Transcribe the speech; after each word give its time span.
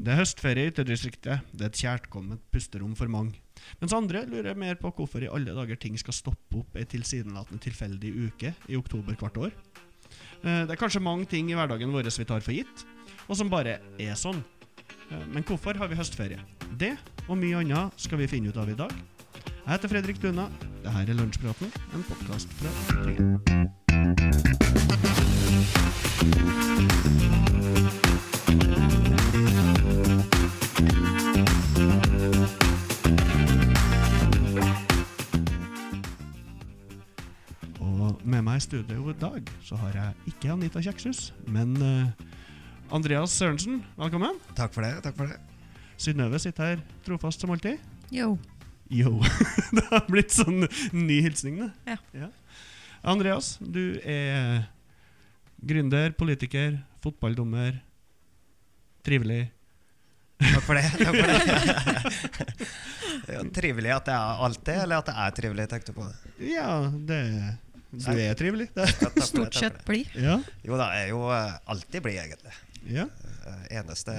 Det 0.00 0.14
er 0.14 0.16
høstferie 0.22 0.64
i 0.64 0.70
ytterdistriktet. 0.70 1.42
Det 1.52 1.66
er 1.66 1.68
et 1.68 1.76
kjærkomment 1.82 2.40
pusterom 2.54 2.94
for 2.96 3.10
mange. 3.12 3.36
Mens 3.82 3.92
andre 3.92 4.22
lurer 4.24 4.56
mer 4.56 4.78
på 4.80 4.88
hvorfor 4.96 5.20
i 5.20 5.28
alle 5.28 5.52
dager 5.52 5.76
ting 5.76 5.98
skal 6.00 6.16
stoppe 6.16 6.62
opp 6.62 6.78
ei 6.80 6.86
tilsynelatende 6.88 7.60
tilfeldig 7.60 8.12
uke 8.30 8.54
i 8.72 8.78
oktober 8.80 9.18
hvert 9.20 9.36
år. 9.36 9.52
Eh, 10.40 10.64
Det 10.64 10.72
er 10.72 10.80
kanskje 10.80 11.04
mange 11.04 11.26
ting 11.28 11.50
i 11.50 11.54
hverdagen 11.54 11.92
vår 11.92 12.08
vi 12.16 12.24
tar 12.24 12.40
for 12.40 12.52
gitt, 12.56 12.86
og 13.28 13.36
som 13.36 13.50
bare 13.50 13.78
er 13.98 14.14
sånn. 14.16 14.42
Eh, 15.10 15.26
Men 15.28 15.42
hvorfor 15.44 15.76
har 15.76 15.88
vi 15.88 15.96
høstferie? 15.96 16.40
Det 16.78 16.96
og 17.28 17.36
mye 17.36 17.60
annet 17.60 17.92
skal 18.00 18.18
vi 18.18 18.26
finne 18.26 18.48
ut 18.48 18.56
av 18.56 18.70
i 18.70 18.74
dag. 18.74 18.90
Jeg 19.44 19.68
heter 19.68 19.88
Fredrik 19.88 20.20
Duna. 20.20 20.48
Dette 20.82 21.10
er 21.10 21.14
Lunsjpraten, 21.14 21.70
en 21.92 22.02
podkast 22.08 22.48
fra 22.56 22.70
Trygghet. 23.04 23.50
Studio 38.70 39.08
i 39.10 39.16
dag 39.18 39.48
så 39.66 39.74
har 39.80 39.96
jeg 39.98 40.30
ikke 40.30 40.52
Anita 40.52 40.78
Kjekshus, 40.78 41.32
men 41.50 41.72
eh, 41.82 42.26
Andreas 42.94 43.32
Sørensen. 43.34 43.80
Velkommen. 43.98 44.36
Takk 44.54 44.70
for 44.76 44.86
det. 44.86 44.92
takk 45.02 45.16
for 45.16 45.26
det 45.26 45.38
Synnøve 45.98 46.38
sitter 46.38 46.68
her 46.68 46.82
trofast 47.02 47.42
som 47.42 47.50
alltid. 47.50 47.80
Jo. 48.14 48.36
Yo. 48.86 49.16
det 49.74 49.82
har 49.88 50.04
blitt 50.06 50.30
sånn 50.36 50.68
ny 50.94 51.16
hilsning, 51.24 51.58
det. 51.64 51.96
Ja. 52.14 52.28
Andreas, 53.10 53.56
du 53.58 53.98
er 54.06 54.68
gründer, 55.58 56.14
politiker, 56.14 56.76
fotballdommer. 57.02 57.80
Trivelig. 59.02 59.48
Takk 60.44 60.62
for 60.68 60.78
det. 60.78 60.84
takk 61.00 61.18
for 61.18 61.32
det 61.32 62.68
Det 63.26 63.34
er 63.34 63.50
Trivelig 63.58 63.92
at 63.96 64.06
det 64.06 64.14
er 64.14 64.46
alltid, 64.46 64.78
eller 64.84 65.02
at 65.02 65.10
det 65.10 65.16
er 65.24 65.34
trivelig, 65.40 65.66
tenkte 65.74 65.90
du 65.90 65.98
på. 65.98 66.06
Ja, 66.52 66.70
det 67.10 67.18
Du 67.90 68.06
er 68.14 68.34
trivelig. 68.38 68.68
Det. 68.74 68.86
Ja, 69.02 69.10
Stort 69.26 69.56
sett 69.58 69.80
blid. 69.86 70.10
Ja. 70.14 70.36
Jo 70.66 70.76
da, 70.78 70.90
jeg 70.94 71.08
er 71.08 71.14
jo 71.14 71.24
eh, 71.34 71.56
alltid 71.74 72.04
blid, 72.04 72.20
egentlig. 72.22 72.52
ja. 72.90 73.08
Eh, 73.50 73.64
Eneste 73.80 74.14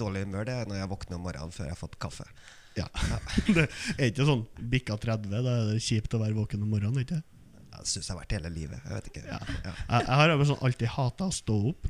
dårlige 0.00 0.26
humør 0.28 0.44
det 0.48 0.54
er 0.60 0.68
når 0.68 0.80
jeg 0.82 0.90
våkner 0.90 1.16
om 1.16 1.24
morgenen 1.24 1.54
før 1.54 1.68
jeg 1.70 1.74
har 1.76 1.80
fått 1.80 1.96
kaffe. 2.02 2.26
ja. 2.76 2.88
det 3.56 3.64
er 3.96 4.10
ikke 4.10 4.26
sånn 4.28 4.44
bikka 4.58 4.98
30, 5.00 5.30
da 5.32 5.40
er 5.60 5.72
det 5.72 5.80
kjipt 5.86 6.16
å 6.16 6.20
være 6.20 6.36
våken 6.36 6.64
om 6.66 6.72
morgenen, 6.74 7.00
ikke 7.04 7.20
Jeg 7.22 7.90
syns 7.90 8.08
jeg 8.08 8.12
har 8.14 8.20
vært 8.22 8.34
hele 8.36 8.50
livet. 8.54 8.80
Jeg 8.84 8.98
vet 8.98 9.08
ikke. 9.12 9.24
Ja. 9.28 9.40
Ja. 9.64 9.72
Jeg, 9.74 10.06
jeg 10.08 10.18
har 10.20 10.44
sånn 10.50 10.64
alltid 10.68 10.92
hata 10.98 11.28
å 11.30 11.34
stå 11.34 11.56
opp. 11.72 11.88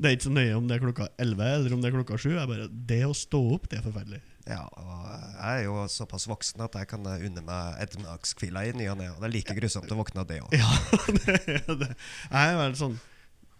Det 0.00 0.08
er 0.08 0.16
ikke 0.16 0.28
så 0.30 0.32
nøye 0.32 0.56
om 0.56 0.68
det 0.68 0.76
er 0.78 0.82
klokka 0.86 1.06
11 1.20 1.48
eller 1.58 1.74
om 1.76 1.80
det 1.82 1.90
er 1.90 1.96
klokka 1.98 2.16
7. 2.24 2.30
Jeg 2.32 2.48
bare, 2.54 2.66
det 2.88 3.00
å 3.04 3.12
stå 3.16 3.40
opp, 3.58 3.68
det 3.68 3.78
er 3.80 3.84
forferdelig. 3.84 4.20
Ja, 4.50 4.64
og 4.66 5.04
jeg 5.06 5.60
er 5.60 5.64
jo 5.68 5.76
såpass 5.92 6.24
voksen 6.26 6.62
at 6.64 6.74
jeg 6.80 6.88
kan 6.90 7.04
unne 7.06 7.42
meg 7.46 7.78
ettermiddagskvila 7.84 8.64
i 8.66 8.72
ny 8.74 8.88
og 8.90 8.98
ne. 8.98 9.06
Og 9.14 9.20
det 9.22 9.28
er 9.28 9.34
like 9.36 9.54
grusomt 9.60 9.92
å 9.94 9.98
våkne 10.00 10.24
av 10.24 10.28
det 10.30 10.40
òg. 10.42 10.56
Ja, 10.58 10.70
det 11.20 11.36
er 11.38 11.76
det. 11.84 11.90
Jeg 11.94 12.52
er 12.54 12.58
vel 12.58 12.74
sånn 12.80 12.96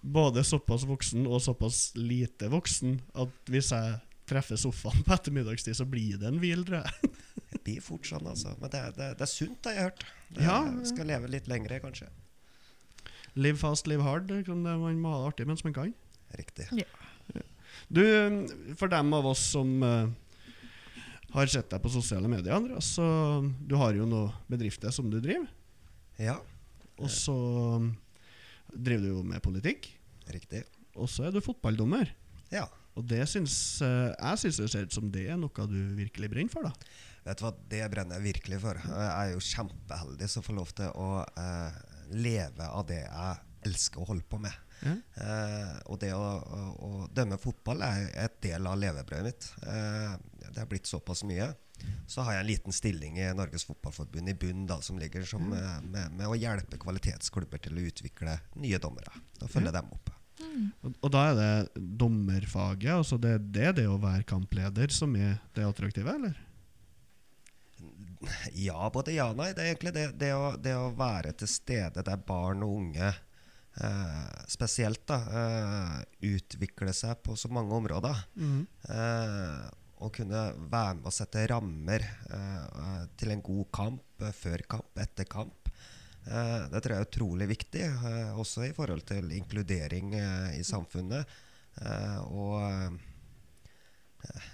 både 0.00 0.42
såpass 0.48 0.86
voksen 0.88 1.26
og 1.28 1.42
såpass 1.44 1.90
lite 1.98 2.48
voksen 2.50 2.96
at 3.20 3.50
hvis 3.52 3.68
jeg 3.76 3.98
treffer 4.30 4.56
sofaen 4.60 5.02
på 5.06 5.12
ettermiddagstid, 5.16 5.76
så 5.76 5.84
blir 5.90 6.16
det 6.20 6.28
en 6.30 6.38
hvil, 6.42 6.62
tror 6.66 6.84
jeg. 6.86 7.12
Det 7.50 7.60
blir 7.66 7.80
fort 7.84 8.06
sånn, 8.06 8.26
altså. 8.30 8.52
Men 8.62 8.70
det, 8.72 8.80
det, 8.96 9.08
det 9.18 9.26
er 9.26 9.30
sunt, 9.30 9.66
har 9.66 9.74
jeg 9.76 9.86
hørt. 9.90 10.04
Det, 10.30 10.44
Ja. 10.46 10.58
Skal 10.86 11.08
leve 11.10 11.30
litt 11.32 11.48
lengre, 11.50 11.80
kanskje. 11.82 12.06
Live 13.38 13.58
fast, 13.60 13.86
live 13.90 14.02
hard. 14.06 14.26
det 14.30 14.44
kan 14.46 14.62
det- 14.66 14.76
Man 14.78 14.98
må 15.02 15.12
ha 15.14 15.20
det 15.24 15.32
artig 15.34 15.46
mens 15.50 15.62
man 15.66 15.74
kan. 15.76 15.92
Riktig. 16.38 16.66
Du, 17.90 18.02
for 18.78 18.88
dem 18.90 19.12
av 19.14 19.26
oss 19.26 19.42
som 19.52 19.82
eh, 19.82 20.08
har 21.34 21.50
sett 21.50 21.70
deg 21.70 21.82
på 21.84 21.92
sosiale 21.92 22.28
medier, 22.30 22.54
Andreas, 22.56 22.92
så 22.96 23.06
du 23.66 23.76
har 23.78 23.94
jo 23.96 24.06
noen 24.08 24.32
bedrifter 24.50 24.92
som 24.94 25.10
du 25.12 25.18
driver. 25.22 25.46
Ja, 26.20 26.38
Og 27.00 27.08
så 27.08 27.32
um, 27.80 27.92
driver 28.70 29.06
du 29.06 29.08
jo 29.14 29.22
med 29.24 29.40
politikk. 29.42 29.88
riktig. 30.30 30.64
Og 30.94 31.08
så 31.08 31.24
er 31.26 31.32
du 31.32 31.40
fotballdommer. 31.40 32.10
Ja. 32.52 32.66
Og 32.98 33.06
det 33.06 33.22
syns 33.30 33.54
eh, 33.86 34.10
jeg 34.10 34.38
synes 34.42 34.56
det 34.58 34.66
ser 34.72 34.86
ut 34.88 34.92
som 34.96 35.10
det 35.14 35.22
er 35.30 35.38
noe 35.38 35.66
du 35.70 35.78
virkelig 35.96 36.28
brenner 36.32 36.50
for. 36.52 36.66
da 36.66 36.72
Vet 37.24 37.38
du 37.38 37.44
hva, 37.46 37.52
Det 37.70 37.84
brenner 37.92 38.18
jeg 38.18 38.26
virkelig 38.34 38.58
for. 38.60 38.80
Jeg 38.82 39.10
er 39.14 39.30
jo 39.30 39.44
kjempeheldig 39.46 40.28
som 40.28 40.44
får 40.44 40.56
lov 40.58 40.72
til 40.76 40.90
å 40.98 41.06
eh, 41.22 41.78
leve 42.18 42.66
av 42.66 42.84
det 42.90 42.98
jeg 43.04 43.38
elsker 43.70 44.02
å 44.02 44.08
holde 44.10 44.26
på 44.26 44.40
med. 44.42 44.52
Ja. 44.80 44.94
Eh, 45.22 45.72
og 45.92 45.98
det 46.02 46.12
å, 46.16 46.20
å, 46.20 46.60
å 46.86 47.08
dømme 47.14 47.38
fotball 47.40 47.82
er 47.84 48.06
et 48.24 48.38
del 48.44 48.68
av 48.68 48.78
levebrødet 48.80 49.26
mitt. 49.26 49.50
Eh, 49.66 50.14
det 50.46 50.62
har 50.62 50.70
blitt 50.70 50.88
såpass 50.90 51.24
mye. 51.28 51.50
Så 52.10 52.24
har 52.26 52.36
jeg 52.36 52.44
en 52.44 52.50
liten 52.50 52.74
stilling 52.76 53.18
i 53.20 53.28
Norges 53.32 53.64
Fotballforbund 53.64 54.28
i 54.28 54.36
bunn, 54.36 54.66
da, 54.68 54.80
som 54.84 54.98
ligger 55.00 55.24
som, 55.24 55.46
mm. 55.48 55.86
med, 55.92 56.16
med 56.18 56.26
å 56.28 56.36
hjelpe 56.36 56.76
kvalitetsklubber 56.80 57.62
til 57.64 57.78
å 57.78 57.84
utvikle 57.88 58.36
nye 58.60 58.80
dommere. 58.82 59.14
Og 59.40 59.48
følge 59.52 59.72
dem 59.72 59.88
opp. 59.96 60.12
Og, 60.40 60.92
og 60.92 61.10
da 61.12 61.24
er 61.30 61.38
det 61.38 61.82
dommerfaget, 62.00 62.92
altså 62.98 63.16
det, 63.20 63.36
det 63.54 63.66
er 63.70 63.74
det 63.76 63.86
å 63.88 63.98
være 64.00 64.28
kampleder 64.28 64.92
som 64.92 65.16
er 65.16 65.38
det 65.56 65.66
attraktive, 65.68 66.16
eller? 66.16 66.38
Ja, 68.52 68.90
både 68.92 69.14
ja 69.16 69.30
og 69.32 69.38
nei. 69.40 69.50
Det 69.56 69.64
er 69.64 69.72
egentlig 69.72 69.94
det, 69.96 70.06
det, 70.20 70.34
å, 70.36 70.52
det 70.60 70.76
å 70.76 70.90
være 70.96 71.32
til 71.40 71.48
stede 71.48 72.04
der 72.04 72.20
barn 72.26 72.64
og 72.66 72.76
unge 72.82 73.14
eh, 73.76 74.46
spesielt 74.50 75.04
da, 75.06 75.18
eh, 75.40 75.98
utvikle 76.34 76.94
seg 76.96 77.22
på 77.22 77.36
så 77.36 77.50
mange 77.52 77.76
områder. 77.76 78.24
Eh, 78.88 79.68
å 80.00 80.08
kunne 80.12 80.44
være 80.56 80.96
med 80.98 81.08
å 81.10 81.12
sette 81.12 81.44
rammer 81.50 82.04
eh, 82.04 83.04
til 83.20 83.34
en 83.34 83.42
god 83.44 83.68
kamp 83.74 84.24
eh, 84.24 84.32
før 84.36 84.64
kamp, 84.76 84.90
etter 85.00 85.28
kamp. 85.28 85.68
Eh, 86.24 86.64
det 86.72 86.80
tror 86.80 86.94
jeg 86.94 87.04
er 87.04 87.08
utrolig 87.08 87.48
viktig, 87.50 87.84
også 88.40 88.64
i 88.68 88.74
forhold 88.76 89.04
til 89.08 89.30
inkludering 89.36 90.14
i 90.56 90.64
samfunnet. 90.66 91.38
Og 92.32 92.98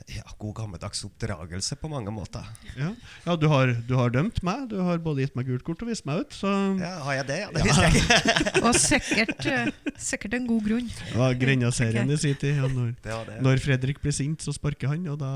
ja, 0.07 0.23
god 0.39 0.55
gammeldags 0.57 1.03
oppdragelse 1.07 1.77
på 1.81 1.89
mange 1.91 2.13
måter. 2.15 2.45
Ja, 2.79 2.93
ja 3.25 3.37
du, 3.37 3.47
har, 3.51 3.73
du 3.89 3.95
har 3.99 4.13
dømt 4.15 4.39
meg. 4.47 4.69
Du 4.71 4.77
har 4.87 5.01
både 5.03 5.25
gitt 5.25 5.37
meg 5.39 5.49
gult 5.51 5.65
kort 5.67 5.83
og 5.83 5.91
vist 5.91 6.07
meg 6.09 6.23
ut. 6.23 6.37
Så 6.37 6.51
Ja, 6.81 6.93
har 7.07 7.19
jeg 7.19 7.27
det? 7.31 7.39
Ja, 7.43 7.49
det 7.55 7.65
visste 7.67 7.87
jeg 7.89 8.03
ikke. 8.03 8.19
Og 8.67 8.79
sikkert, 8.81 9.49
eh, 9.51 9.95
sikkert 9.99 10.37
en 10.39 10.47
god 10.51 10.69
grunn. 10.69 10.91
det 10.91 11.19
var 11.19 11.39
Grenja-serien 11.41 12.11
i 12.15 12.19
sin 12.21 12.39
tid. 12.39 12.61
Ja, 12.61 12.71
når, 12.71 12.95
Det 13.03 13.19
det. 13.31 13.41
når 13.45 13.63
Fredrik 13.65 14.01
blir 14.05 14.15
sint, 14.15 14.45
så 14.45 14.55
sparker 14.55 14.93
han, 14.95 15.07
og 15.11 15.19
da 15.23 15.33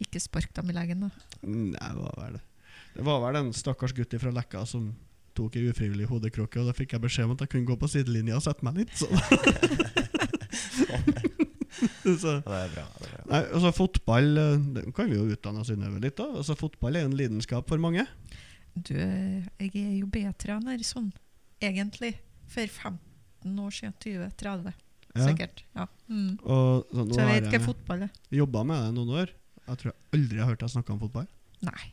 Ikke 0.00 0.22
spark 0.22 0.54
dem 0.56 0.70
i 0.72 0.76
leggen, 0.76 1.06
da. 1.08 1.10
Nei, 1.42 1.92
hva 1.98 2.14
var 2.16 2.38
det? 2.38 2.42
Det 2.96 3.04
var 3.06 3.20
vel 3.22 3.36
en 3.42 3.52
stakkars 3.54 3.92
gutt 3.94 4.16
fra 4.18 4.32
Lekka 4.34 4.64
som 4.66 4.88
tok 5.38 5.54
ei 5.60 5.68
ufrivillig 5.70 6.08
hodekråke, 6.10 6.58
og 6.58 6.66
da 6.66 6.74
fikk 6.74 6.96
jeg 6.96 7.04
beskjed 7.04 7.28
om 7.28 7.36
at 7.36 7.44
jeg 7.44 7.52
kunne 7.52 7.68
gå 7.68 7.76
på 7.78 7.90
sidelinja 7.92 8.40
og 8.40 8.42
sette 8.42 8.64
meg 8.66 8.80
litt. 8.82 8.94
Så. 8.98 9.06
så. 12.16 12.34
Ja, 12.38 12.48
det 12.48 12.58
er 12.64 12.72
bra. 12.74 12.84
Det 12.98 13.06
er 13.08 13.14
bra. 13.14 13.24
Nei, 13.32 13.40
altså 13.58 13.72
Fotball 13.76 14.28
eh, 14.42 14.66
det 14.76 14.84
kan 14.96 15.10
vi 15.10 15.18
jo 15.18 15.26
utdanne 15.34 15.60
oss 15.64 15.70
innover 15.74 16.00
litt. 16.04 16.16
da 16.16 16.26
Altså 16.40 16.56
Fotball 16.58 16.96
er 16.96 17.04
en 17.08 17.16
lidenskap 17.18 17.68
for 17.68 17.78
mange. 17.82 18.06
Du, 18.78 18.94
jeg 18.94 19.70
er 19.74 19.94
jo 19.98 20.06
B-trener 20.06 20.78
sånn, 20.86 21.10
egentlig. 21.60 22.14
For 22.48 22.66
15 22.70 23.58
år 23.64 23.74
siden. 23.74 23.94
20-30, 24.00 24.72
Ja. 25.16 25.26
sikkert. 25.26 25.62
Ja. 25.74 25.86
Mm. 26.08 26.38
Og 26.44 26.86
så, 26.92 27.04
nå 27.04 27.14
Så 27.16 27.20
jeg 27.26 27.42
vet 27.42 27.52
hva 27.52 27.60
fotball 27.66 28.02
er. 28.06 28.10
jobba 28.30 28.64
med 28.64 28.82
det 28.84 28.94
noen 28.94 29.14
år. 29.24 29.32
Jeg 29.68 29.78
tror 29.82 29.90
jeg 29.92 29.96
aldri 30.18 30.38
har 30.38 30.48
hørt 30.52 30.60
deg 30.62 30.70
snakke 30.72 30.92
om 30.94 31.00
fotball. 31.02 31.26
Nei. 31.66 31.92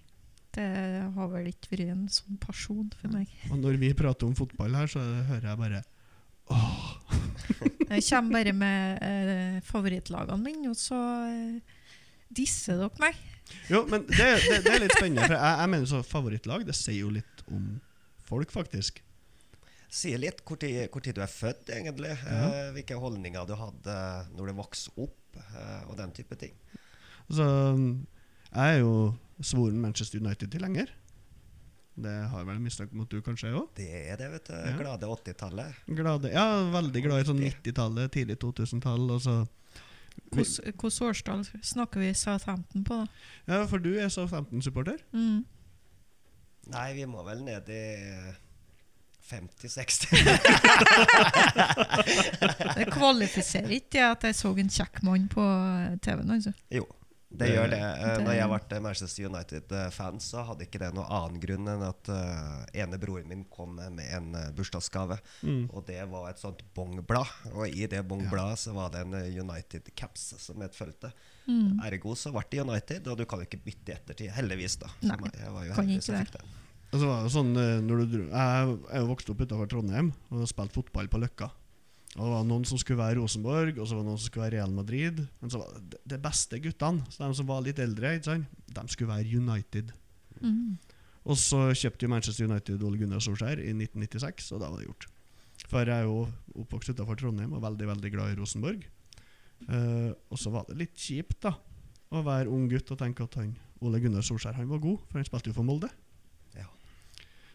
Det 0.56 0.68
har 1.16 1.28
vel 1.34 1.50
ikke 1.50 1.72
vært 1.74 1.90
en 1.92 2.06
sånn 2.08 2.38
pasjon 2.40 2.92
for 3.02 3.12
meg. 3.12 3.28
Og 3.52 3.58
når 3.60 3.76
vi 3.82 3.90
prater 3.98 4.28
om 4.30 4.36
fotball 4.38 4.78
her, 4.78 4.88
så 4.88 5.02
hører 5.28 5.50
jeg 5.50 5.60
bare 5.60 5.82
Åh, 6.54 6.82
Jeg 7.90 8.04
kommer 8.10 8.40
bare 8.40 8.54
med 8.58 9.06
eh, 9.06 9.58
favorittlagene 9.66 10.42
mine, 10.42 10.70
og 10.74 10.78
så 10.80 10.98
eh, 11.30 11.80
disser 12.36 12.80
dere 12.82 13.02
meg. 13.02 13.18
Jo, 13.70 13.84
men 13.90 14.06
det, 14.10 14.30
det, 14.48 14.60
det 14.66 14.72
er 14.74 14.82
litt 14.84 14.96
spennende. 14.98 15.28
For 15.28 15.36
jeg, 15.38 15.58
jeg 15.62 15.72
mener 15.74 15.90
så 15.90 16.02
favorittlag, 16.06 16.66
det 16.68 16.76
sier 16.78 17.04
jo 17.04 17.12
litt 17.14 17.44
om 17.54 17.76
folk, 18.26 18.54
faktisk. 18.54 19.02
Sier 19.96 20.20
litt 20.20 20.42
hvor 20.44 20.58
tid, 20.60 20.80
hvor 20.92 21.04
tid 21.06 21.16
du 21.18 21.22
er 21.24 21.32
født, 21.32 21.70
egentlig. 21.78 22.16
Ja. 22.26 22.40
Eh, 22.50 22.72
hvilke 22.76 22.98
holdninger 23.00 23.46
du 23.48 23.54
hadde 23.60 23.98
når 24.36 24.50
du 24.52 24.58
vokste 24.58 24.94
opp, 25.06 25.40
eh, 25.40 25.82
og 25.88 25.96
den 26.02 26.14
type 26.18 26.38
ting. 26.42 26.58
Så 27.30 27.46
jeg 27.46 28.76
er 28.76 28.82
jo 28.82 28.92
svoren 29.42 29.80
Manchester 29.82 30.22
United-tilhenger. 30.22 30.92
Det 31.96 32.12
har 32.30 32.44
vel 32.44 32.56
en 32.58 32.64
mistanke 32.66 32.96
mot 33.00 33.08
du 33.10 33.22
kanskje 33.24 33.54
òg? 33.56 33.70
Det 33.78 33.86
er 34.12 34.18
det, 34.20 34.28
vet 34.34 34.46
du. 34.50 34.54
Ja. 34.54 34.74
Glade 34.80 35.08
80-tallet. 35.08 35.74
Ja, 36.34 36.46
veldig 36.74 37.04
glad 37.06 37.22
i 37.24 37.28
sånn 37.30 37.40
90-tallet, 37.40 38.12
tidlig 38.12 38.36
2000-tall. 38.42 39.06
og 39.16 39.22
så- 39.24 39.46
Hvilket 40.36 41.02
årstall 41.04 41.44
snakker 41.64 42.00
vi 42.04 42.12
Southampton 42.16 42.84
på, 42.88 42.98
da? 43.04 43.08
Ja, 43.48 43.66
for 43.68 43.78
du 43.80 43.94
er 44.00 44.10
Southampton-supporter? 44.10 44.98
Mm. 45.14 45.46
Nei, 46.72 46.94
vi 46.98 47.06
må 47.06 47.24
vel 47.28 47.44
ned 47.46 47.70
i 47.70 48.34
50-60. 49.30 50.12
Det 52.76 52.86
kvalifiserer 52.94 53.72
ikke 53.80 53.96
det 53.98 54.04
at 54.06 54.24
jeg 54.30 54.36
så 54.38 54.52
en 54.60 54.70
kjekk 54.70 55.02
mann 55.06 55.28
på 55.32 55.44
TV-en. 56.06 56.32
altså. 56.38 56.52
Jo, 56.74 56.86
det 57.40 57.50
gjør 57.52 57.70
det. 57.72 57.80
Eh, 57.82 58.18
Når 58.26 58.36
jeg 58.38 58.50
ble 58.52 58.80
Manchester 58.86 59.28
United-fan, 59.30 60.20
så 60.24 60.44
hadde 60.50 60.66
ikke 60.68 60.82
det 60.82 60.92
noen 60.96 61.12
annen 61.18 61.42
grunn 61.44 61.70
enn 61.72 61.86
at 61.88 62.12
eh, 62.14 62.82
ene 62.84 63.00
broren 63.02 63.30
min 63.32 63.46
kom 63.52 63.78
med 63.80 64.04
en 64.06 64.36
eh, 64.40 64.52
bursdagsgave. 64.58 65.20
Mm. 65.46 65.64
Og 65.72 65.86
det 65.88 66.02
var 66.12 66.30
et 66.32 66.42
sånt 66.42 66.62
bongblad. 66.78 67.32
Og 67.54 67.68
i 67.70 67.88
det 67.92 68.04
bongbladet 68.08 68.60
så 68.66 68.76
var 68.78 68.94
det 68.94 69.06
en 69.06 69.18
eh, 69.22 69.32
United-caps 69.42 70.28
som 70.42 70.60
medfølte. 70.62 71.14
Mm. 71.48 71.82
Ergo 71.86 72.16
så 72.18 72.34
ble 72.36 72.46
det 72.52 72.64
United, 72.66 73.10
og 73.12 73.20
du 73.20 73.26
kan 73.30 73.42
jo 73.42 73.50
ikke 73.50 73.64
bytte 73.66 73.94
i 73.94 73.98
ettertid. 73.98 74.32
Heldigvis, 74.36 74.80
da. 74.82 74.92
Nei, 75.06 75.20
jeg 75.40 75.58
var 75.58 75.68
jo 75.68 75.76
heldig 75.80 76.00
ikke 76.00 76.10
som 76.10 76.24
fikk 76.24 76.38
den. 76.40 76.56
Og 76.96 77.02
så 77.02 77.08
var 77.10 77.26
det 77.26 77.32
sånn, 77.34 77.52
eh, 77.60 77.76
når 77.84 78.02
du 78.02 78.06
dro, 78.14 78.26
Jeg 78.32 78.80
er 78.94 79.02
jo 79.04 79.08
vokst 79.12 79.30
opp 79.34 79.42
utenfor 79.44 79.70
Trondheim 79.72 80.14
og 80.32 80.48
spilte 80.48 80.78
fotball 80.78 81.10
på 81.12 81.20
Løkka. 81.20 81.50
Og 82.16 82.24
Det 82.24 82.32
var 82.32 82.46
noen 82.48 82.66
som 82.68 82.80
skulle 82.80 83.02
være 83.02 83.20
Rosenborg, 83.20 83.76
og 83.76 83.88
så 83.88 83.98
var 83.98 84.06
det 84.06 84.08
noen 84.08 84.20
som 84.22 84.30
skulle 84.30 84.46
være 84.46 84.56
Real 84.56 84.72
Madrid. 84.72 85.18
Men 85.42 85.52
så 85.52 85.60
var 85.60 85.74
det 85.76 86.00
de 86.14 86.20
beste 86.24 86.60
guttene, 86.64 87.04
så 87.12 87.26
de 87.26 87.36
som 87.36 87.50
var 87.50 87.66
litt 87.66 87.82
eldre, 87.84 88.14
de 88.24 88.86
skulle 88.94 89.12
være 89.12 89.42
United. 89.42 89.92
Mm. 90.40 90.78
Og 91.26 91.40
så 91.42 91.60
kjøpte 91.76 92.06
jo 92.06 92.12
Manchester 92.14 92.48
United 92.48 92.84
Ole 92.86 93.02
Gunnar 93.02 93.24
Solskjær 93.24 93.60
i 93.60 93.74
1996, 93.74 94.54
og 94.56 94.64
da 94.64 94.72
var 94.72 94.80
det 94.80 94.88
gjort. 94.88 95.08
For 95.66 95.82
jeg 95.82 95.96
er 95.96 96.08
jo 96.08 96.26
oppvokst 96.62 96.94
utenfor 96.94 97.20
Trondheim 97.20 97.56
og 97.58 97.64
veldig 97.66 97.90
veldig 97.90 98.12
glad 98.14 98.34
i 98.34 98.40
Rosenborg. 98.40 98.86
Uh, 99.66 100.12
og 100.30 100.40
så 100.40 100.52
var 100.54 100.68
det 100.70 100.78
litt 100.78 100.96
kjipt 101.00 101.40
da 101.48 101.56
å 102.14 102.22
være 102.24 102.52
ung 102.52 102.68
gutt 102.70 102.92
og 102.94 103.00
tenke 103.00 103.26
at 103.26 103.38
han, 103.40 103.56
Ole 103.84 104.00
Gunnar 104.04 104.24
Solskjær 104.24 104.56
han 104.60 104.70
var 104.70 104.84
god, 104.84 105.02
for 105.10 105.20
han 105.20 105.28
spilte 105.28 105.52
jo 105.52 105.58
for 105.58 105.68
Molde. 105.68 105.90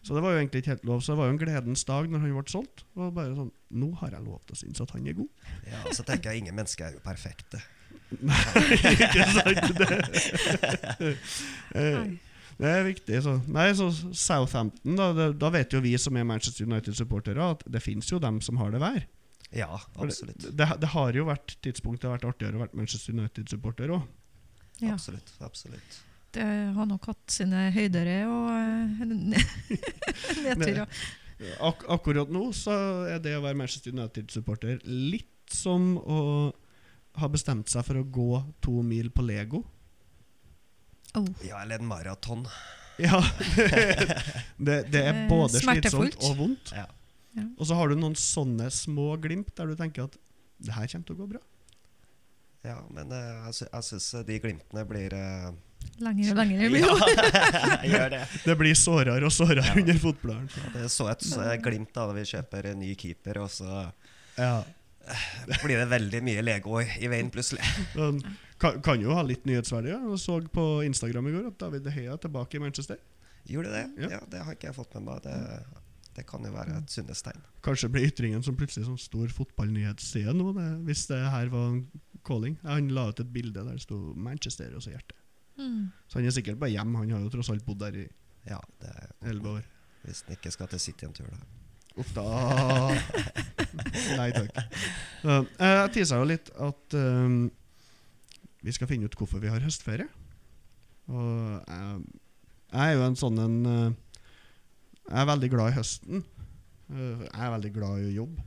Så 0.01 0.17
det 0.17 0.23
var 0.25 0.33
jo 0.33 0.41
egentlig 0.41 0.63
ikke 0.63 0.73
helt 0.75 0.87
lov. 0.89 1.03
Så 1.05 1.13
det 1.13 1.19
var 1.21 1.29
jo 1.29 1.35
en 1.35 1.43
gledens 1.43 1.85
dag 1.89 2.09
når 2.09 2.23
han 2.23 2.33
ble 2.39 2.53
solgt. 2.53 2.87
Og 2.97 3.13
bare 3.17 3.35
sånn 3.37 3.53
Nå 3.81 3.91
har 4.01 4.17
jeg 4.17 4.25
lov 4.25 4.41
til 4.47 4.57
å 4.57 4.61
synes 4.63 4.81
at 4.83 4.95
han 4.97 5.05
er 5.07 5.19
god. 5.19 5.29
Ja, 5.69 5.83
og 5.85 5.93
så 5.95 6.07
tenker 6.09 6.33
jeg 6.33 6.43
ingen 6.43 6.57
mennesker 6.57 6.89
er 6.89 6.97
jo 6.97 7.05
perfekte. 7.05 7.61
ikke 8.91 9.27
sant? 9.37 9.71
Det, 9.79 11.13
Eh, 11.71 12.09
det 12.61 12.69
er 12.69 12.83
viktig. 12.85 13.21
Så. 13.25 13.37
Nei, 13.49 13.69
så 13.79 13.87
Southampton, 13.95 14.97
da, 14.99 15.13
det, 15.17 15.29
da 15.41 15.53
vet 15.55 15.73
jo 15.73 15.81
vi 15.85 15.95
som 16.01 16.17
er 16.19 16.27
Manchester 16.29 16.67
United-supportere, 16.67 17.47
at 17.55 17.63
det 17.71 17.81
fins 17.85 18.11
jo 18.11 18.19
dem 18.21 18.41
som 18.45 18.59
har 18.61 18.75
det 18.75 18.83
vær. 18.83 19.07
Ja, 19.55 19.71
absolutt. 19.97 20.43
Det, 20.43 20.53
det, 20.59 20.69
det 20.83 20.91
har 20.93 21.17
jo 21.17 21.27
vært 21.31 21.57
tidspunkt 21.65 22.03
det 22.03 22.11
har 22.11 22.19
vært 22.19 22.29
artigere 22.35 22.59
å 22.59 22.65
være 22.65 22.83
Manchester 22.83 23.17
United-supporter 23.17 23.95
òg. 23.97 24.05
Ja. 24.81 24.95
Absolutt. 24.95 25.33
absolutt. 25.45 26.01
Det 26.35 26.45
har 26.77 26.87
nok 26.87 27.09
hatt 27.11 27.33
sine 27.35 27.67
høydere 27.75 28.21
og 28.31 28.51
eh, 28.55 29.03
nedturer. 30.45 30.87
Ak 31.71 31.87
akkurat 31.89 32.29
nå 32.31 32.51
så 32.53 32.75
er 33.09 33.21
det 33.25 33.33
å 33.39 33.43
være 33.43 33.57
Manchester 33.57 33.95
United-supporter 33.97 34.83
litt 34.85 35.31
som 35.51 35.95
å 35.99 36.19
ha 37.19 37.29
bestemt 37.33 37.71
seg 37.73 37.83
for 37.87 37.99
å 37.99 38.05
gå 38.05 38.27
to 38.63 38.83
mil 38.87 39.09
på 39.11 39.25
Lego. 39.27 39.63
Oh. 41.17 41.27
Ja, 41.43 41.63
eller 41.65 41.81
en 41.81 41.89
maraton. 41.91 42.45
Ja, 43.01 43.19
det, 44.61 44.77
det 44.93 45.01
er 45.01 45.15
Eh, 45.17 45.29
både 45.31 45.63
smertefullt. 45.65 46.13
slitsomt 46.15 46.29
og 46.29 46.37
vondt. 46.39 46.73
Ja. 46.77 46.85
Ja. 47.39 47.47
Og 47.57 47.67
så 47.71 47.77
har 47.79 47.89
du 47.91 47.97
noen 47.99 48.17
sånne 48.19 48.69
små 48.75 49.15
glimt 49.23 49.51
der 49.57 49.71
du 49.71 49.79
tenker 49.79 50.07
at 50.11 50.17
det 50.61 50.75
her 50.77 50.87
kommer 50.93 51.09
til 51.09 51.17
å 51.17 51.21
gå 51.23 51.29
bra. 51.35 51.41
Ja, 52.67 52.77
men 52.93 53.09
uh, 53.13 53.47
jeg, 53.49 53.55
sy 53.57 53.67
syns 53.87 54.09
de 54.29 54.37
glimtene 54.43 54.83
blir 54.89 55.15
uh, 55.17 55.51
Langere 56.05 56.35
og 56.35 56.41
langere 56.43 56.69
blir 56.73 56.85
det. 56.85 57.31
gjør 57.93 58.11
det. 58.13 58.19
Det 58.49 58.57
blir 58.61 58.77
sårere 58.77 59.25
og 59.25 59.33
sårere 59.33 59.65
Ja. 59.65 59.77
under 59.81 59.97
fotbladeren. 60.03 60.51
Det 60.75 60.83
er 60.85 60.93
så 60.93 61.07
et 61.13 61.25
så 61.25 61.47
glimt 61.65 61.95
da 61.97 62.05
vi 62.13 62.27
kjøper 62.29 62.69
en 62.75 62.83
ny 62.83 62.93
keeper, 63.01 63.41
og 63.47 63.49
så 63.55 63.87
Ja. 64.37 64.59
blir 65.65 65.81
det 65.81 65.89
veldig 65.91 66.21
mye 66.23 66.43
Lego 66.45 66.77
i, 66.85 67.09
veien 67.09 67.31
plutselig. 67.33 67.65
Men 67.97 68.21
kan, 68.61 68.77
kan 68.85 69.01
jo 69.01 69.15
ha 69.17 69.23
litt 69.25 69.47
nyhetsverdi. 69.49 69.89
Ja. 69.95 69.99
Jeg 70.13 70.21
så 70.21 70.37
på 70.53 70.67
Instagram 70.85 71.31
i 71.31 71.37
går 71.39 71.49
at 71.55 71.59
David 71.65 71.87
De 71.89 71.95
Gea 71.97 72.13
er 72.13 72.21
tilbake 72.21 72.61
i 72.61 72.63
Manchester. 72.63 73.01
Gjorde 73.49 73.73
det? 73.73 73.87
Ja. 74.05 74.11
Ja, 74.19 74.21
Det 74.31 74.45
har 74.45 74.53
ikke 74.55 74.69
jeg 74.69 74.77
fått 74.77 74.93
med 74.99 75.09
meg. 75.09 75.25
Det, 75.25 75.39
det 76.21 76.27
kan 76.29 76.45
jo 76.45 76.53
være 76.53 76.77
et 76.83 76.93
sunnhetstegn. 76.93 77.41
Kanskje 77.65 77.89
blir 77.97 78.05
ytringen 78.13 78.45
som 78.45 78.55
plutselig 78.61 78.85
sånn 78.87 79.01
stor 79.01 79.33
fotballnyhetsside 79.33 80.37
nå, 80.37 80.53
det, 80.61 80.69
hvis 80.91 81.07
det 81.09 81.23
her 81.33 81.49
var 81.53 81.71
en 81.73 81.81
calling. 82.31 82.57
Han 82.63 82.93
la 82.95 83.09
ut 83.11 83.23
et 83.23 83.33
bilde 83.35 83.59
der 83.59 83.75
det 83.75 83.83
sto 83.83 83.99
'Manchester' 84.15 84.77
og 84.77 84.85
så 84.85 84.95
hjerte. 84.95 85.19
Mm. 85.59 85.91
Så 86.09 86.19
han 86.19 86.27
er 86.27 86.35
sikkert 86.35 86.61
bare 86.61 86.73
hjem. 86.73 86.95
Han 86.95 87.11
har 87.11 87.25
jo 87.25 87.33
tross 87.33 87.51
alt 87.53 87.67
bodd 87.67 87.83
der 87.83 88.05
i 88.05 88.09
Ja, 88.49 88.61
det 88.81 88.89
er 88.89 89.29
elleve 89.29 89.59
år. 89.59 89.65
Hvis 90.05 90.23
han 90.25 90.37
ikke 90.37 90.51
skal 90.55 90.69
til 90.73 90.81
City 90.81 91.05
en 91.05 91.13
tur, 91.13 91.27
da. 91.29 91.41
Uff 92.01 92.13
da. 92.17 92.25
Nei 94.21 94.31
takk. 94.33 94.61
Uh, 95.25 95.45
jeg 95.59 95.91
tisa 95.99 96.21
jo 96.21 96.29
litt 96.31 96.49
at 96.57 96.97
um, 96.97 97.51
vi 98.65 98.73
skal 98.73 98.89
finne 98.89 99.11
ut 99.11 99.17
hvorfor 99.19 99.43
vi 99.43 99.51
har 99.53 99.61
høstferie. 99.61 100.09
Og 101.11 101.59
jeg, 101.67 102.01
jeg 102.71 102.87
er 102.87 102.95
jo 102.95 103.05
en 103.05 103.19
sånn 103.19 103.43
en 103.43 103.59
uh, 103.67 103.91
Jeg 105.11 105.19
er 105.21 105.29
veldig 105.33 105.51
glad 105.53 105.73
i 105.73 105.77
høsten. 105.77 106.25
Uh, 106.89 107.27
jeg 107.27 107.43
er 107.45 107.55
veldig 107.59 107.75
glad 107.77 108.01
i 108.01 108.09
å 108.09 108.17
jobbe. 108.23 108.47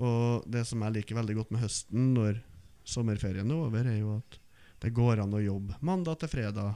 Og 0.00 0.48
det 0.48 0.64
som 0.68 0.80
jeg 0.86 0.96
liker 0.96 1.18
veldig 1.18 1.36
godt 1.42 1.52
med 1.52 1.64
høsten 1.66 2.12
når 2.16 2.40
sommerferien 2.84 3.50
er 3.50 3.58
over, 3.58 3.86
er 3.86 4.00
jo 4.00 4.16
at 4.18 4.38
det 4.82 4.94
går 4.94 5.22
an 5.22 5.36
å 5.36 5.42
jobbe 5.42 5.78
mandag 5.80 6.18
til 6.22 6.32
fredag. 6.32 6.74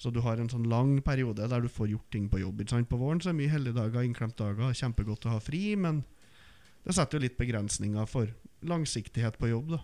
Så 0.00 0.12
du 0.14 0.22
har 0.24 0.40
en 0.40 0.48
sånn 0.48 0.68
lang 0.70 0.94
periode 1.04 1.44
der 1.50 1.60
du 1.60 1.68
får 1.68 1.90
gjort 1.92 2.10
ting 2.14 2.28
på 2.32 2.40
jobb. 2.40 2.62
På 2.88 3.00
våren 3.00 3.20
så 3.20 3.30
er 3.30 3.34
det 3.34 3.40
mye 3.42 3.52
helligdager, 3.52 4.06
innklemtdager, 4.06 4.72
kjempegodt 4.72 5.26
å 5.28 5.34
ha 5.34 5.40
fri, 5.44 5.74
men 5.76 6.04
det 6.86 6.96
setter 6.96 7.18
jo 7.18 7.26
litt 7.26 7.36
begrensninger 7.36 8.08
for 8.08 8.30
langsiktighet 8.64 9.36
på 9.36 9.50
jobb. 9.50 9.74
da. 9.76 9.82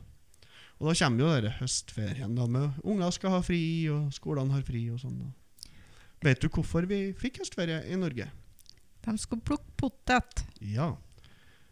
Og 0.78 0.88
da 0.88 0.94
kommer 0.96 1.23
jo 1.23 1.34
denne 1.34 1.52
høstferien 1.58 2.34
da 2.37 2.46
med 2.49 2.81
unger 2.84 3.12
skal 3.12 3.37
ha 3.37 3.43
fri, 3.44 3.61
og 3.93 4.08
skolene 4.17 4.56
har 4.56 4.64
fri 4.64 4.87
og 4.93 5.02
sånn. 5.02 5.20
da. 5.20 5.70
Vet 6.25 6.40
du 6.40 6.49
hvorfor 6.49 6.88
vi 6.88 7.12
fikk 7.17 7.43
høstferie 7.43 7.82
i 7.84 8.00
Norge? 8.00 8.31
De 9.05 9.19
skal 9.20 9.44
plukke 9.44 9.76
potet. 9.76 10.46
Ja. 10.64 10.94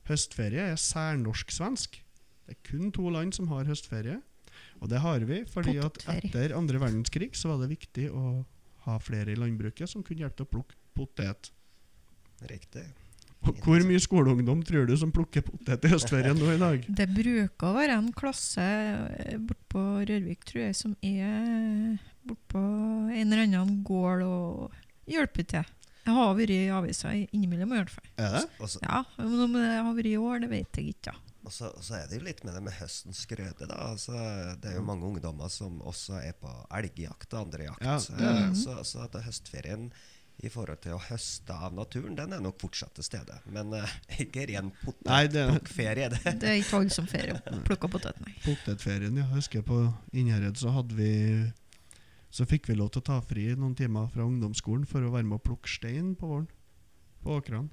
Høstferie 0.09 0.69
er 0.75 0.81
særnorsk-svensk. 0.81 2.04
Det 2.45 2.57
er 2.57 2.63
kun 2.69 2.93
to 2.95 3.09
land 3.13 3.35
som 3.37 3.49
har 3.53 3.69
høstferie. 3.69 4.21
Og 4.83 4.91
det 4.91 5.01
har 5.03 5.25
vi 5.27 5.43
fordi 5.51 5.79
at 5.83 6.01
etter 6.13 6.55
andre 6.57 6.81
verdenskrig 6.83 7.33
så 7.39 7.53
var 7.53 7.63
det 7.65 7.73
viktig 7.75 8.11
å 8.13 8.45
ha 8.85 8.99
flere 9.01 9.33
i 9.33 9.39
landbruket 9.39 9.91
som 9.91 10.05
kunne 10.05 10.25
hjelpe 10.25 10.43
til 10.43 10.49
å 10.49 10.53
plukke 10.59 10.79
potet. 10.95 11.51
Riktig. 12.51 12.85
Og 13.45 13.59
hvor 13.61 13.83
mye 13.85 14.01
skoleungdom 14.01 14.63
tror 14.65 14.87
du 14.89 14.95
som 14.97 15.13
plukker 15.13 15.45
potet 15.45 15.85
i 15.85 15.91
høstferien 15.93 16.39
nå 16.39 16.49
i 16.55 16.61
dag? 16.61 16.85
Det 17.01 17.07
bruker 17.13 17.69
å 17.69 17.77
være 17.77 17.99
en 18.01 18.11
klasse 18.17 18.65
eh, 18.65 19.37
bortpå 19.37 19.83
Rørvik, 20.09 20.47
tror 20.49 20.63
jeg, 20.67 20.77
som 20.79 20.95
er 21.05 21.99
bortpå 22.25 22.61
en 23.13 23.27
eller 23.27 23.45
annen 23.45 23.83
gård 23.85 24.25
og 24.25 25.11
hjelper 25.11 25.49
til. 25.57 25.75
Jeg 26.05 26.17
har 26.17 26.35
vært 26.37 26.53
i 26.53 26.63
avisa 26.73 27.13
innimellom, 27.17 27.73
i 27.73 27.81
hvert 27.81 27.93
fall. 27.93 28.09
Er 28.21 28.35
det? 28.37 28.73
Ja, 28.85 29.05
men 29.21 29.45
om 29.47 29.55
det 29.57 29.69
har 29.73 29.93
vært 29.97 30.11
i 30.11 30.19
år, 30.21 30.41
det 30.45 30.51
vet 30.53 30.81
jeg 30.81 30.97
ikke. 30.97 31.15
Og 31.45 31.53
så, 31.53 31.69
og 31.77 31.85
så 31.85 31.99
er 31.99 32.09
det 32.09 32.19
jo 32.19 32.25
litt 32.25 32.41
med 32.47 32.55
det 32.57 32.63
med 32.65 32.73
høstens 32.79 33.27
grøde. 33.29 33.67
da. 33.69 33.77
Altså, 33.91 34.17
det 34.61 34.71
er 34.71 34.79
jo 34.79 34.85
mange 34.87 35.05
ungdommer 35.05 35.53
som 35.53 35.81
også 35.85 36.19
er 36.25 36.33
på 36.41 36.51
elgjakt 36.73 37.35
og 37.37 37.47
andre 37.47 37.69
jakt. 37.69 37.85
Ja, 37.85 37.97
Eh, 38.01 38.19
det 38.19 38.29
er 38.31 38.39
det. 38.41 38.61
så, 38.63 38.79
så 38.85 39.05
at 39.05 39.19
høstferien 39.27 39.91
i 40.43 40.51
forhold 40.51 40.81
til 40.83 40.97
å 40.97 40.99
høste 40.99 41.55
av 41.55 41.75
naturen, 41.77 42.17
den 42.19 42.33
er 42.35 42.41
nok 42.43 42.57
fortsatt 42.61 42.97
til 42.97 43.07
stede. 43.07 43.37
Men 43.55 43.71
uh, 43.77 43.93
ikke 44.25 44.49
ren 44.51 44.73
er 44.73 44.81
potetplukkferie. 44.83 46.09
det. 46.17 46.33
Det 46.43 46.49
er 46.51 46.59
ikke 46.59 46.81
voldsom 46.81 47.07
som 47.07 47.45
å 47.55 47.61
plukke 47.69 47.91
potet, 47.93 48.19
nei. 48.25 48.35
potetferien. 48.43 49.15
Ja. 49.15 49.29
Jeg 49.29 49.37
husker 49.37 49.63
på 49.69 49.79
Innherred 50.13 50.59
så 50.61 50.75
hadde 50.75 50.97
vi 50.99 51.13
Så 52.35 52.49
fikk 52.51 52.67
vi 52.67 52.75
lov 52.75 52.89
til 52.91 52.99
å 52.99 53.07
ta 53.07 53.21
fri 53.23 53.45
noen 53.55 53.77
timer 53.79 54.09
fra 54.11 54.25
ungdomsskolen 54.27 54.89
for 54.91 55.07
å 55.07 55.13
være 55.13 55.29
med 55.29 55.39
å 55.39 55.45
plukke 55.45 55.71
stein 55.71 56.17
på 56.19 56.27
våren. 56.27 56.49
På 57.23 57.37
åkrene. 57.39 57.71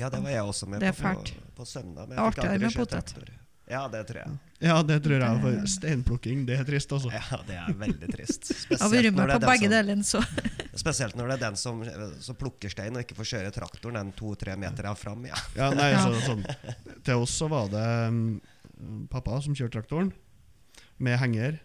Ja, 0.00 0.08
det 0.12 0.22
var 0.24 0.32
jeg 0.32 0.48
også 0.48 0.68
med 0.70 0.82
på, 0.82 0.96
på, 1.04 1.46
på 1.60 1.68
søndag. 1.68 2.08
Men 2.08 2.18
jeg 2.18 2.34
fikk 2.34 2.44
aldri 2.46 2.66
med 2.66 2.80
potet. 2.80 3.14
traktor. 3.14 3.36
Ja, 3.70 3.84
det 3.88 4.00
tror 4.08 4.18
jeg. 4.18 4.38
Ja, 4.66 4.76
det 4.82 4.96
tror 5.04 5.22
jeg. 5.22 5.40
For 5.44 5.66
steinplukking, 5.70 6.40
det 6.48 6.56
er 6.58 6.66
trist, 6.66 6.90
altså. 6.96 7.12
Ja, 7.14 7.38
det 7.46 7.58
er 7.60 7.76
veldig 7.78 8.08
trist. 8.10 8.48
Spesielt 8.66 9.14
når 9.14 9.30
det 9.30 9.36
er 9.38 9.60
som, 9.60 9.70
delene, 9.70 10.06
spesielt 10.82 11.18
når 11.18 11.30
det 11.30 11.36
er 11.36 11.44
den 11.44 11.60
som, 11.60 11.84
som 12.26 12.38
plukker 12.40 12.72
stein 12.72 12.98
og 12.98 13.04
ikke 13.04 13.18
får 13.20 13.30
kjøre 13.30 13.52
traktoren 13.54 14.00
den 14.00 14.10
to-tre 14.18 14.56
meter 14.58 14.90
fram. 14.98 15.22
Ja. 15.30 15.38
Ja, 15.54 15.70
nei, 15.76 15.92
Så, 16.02 16.18
sånn. 16.26 16.42
Til 17.06 17.22
oss 17.22 17.36
så 17.38 17.46
var 17.52 17.70
det 17.70 17.86
um, 18.10 19.06
pappa 19.12 19.38
som 19.44 19.54
kjørte 19.54 19.78
traktoren, 19.78 20.10
med 20.98 21.20
henger. 21.22 21.60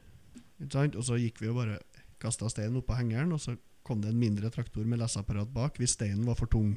Ikke 0.62 0.76
sant? 0.78 1.00
Og 1.00 1.10
så 1.10 1.18
gikk 1.18 1.42
vi 1.42 1.50
og 1.50 1.58
bare 1.64 1.80
kasta 2.22 2.52
steinen 2.54 2.84
oppå 2.84 3.00
hengeren, 3.00 3.34
og 3.34 3.42
så 3.42 3.58
kom 3.86 4.06
det 4.06 4.14
en 4.14 4.22
mindre 4.22 4.54
traktor 4.54 4.86
med 4.86 5.02
leseapparat 5.02 5.50
bak 5.54 5.82
hvis 5.82 5.98
steinen 5.98 6.26
var 6.30 6.38
for 6.38 6.50
tung. 6.54 6.76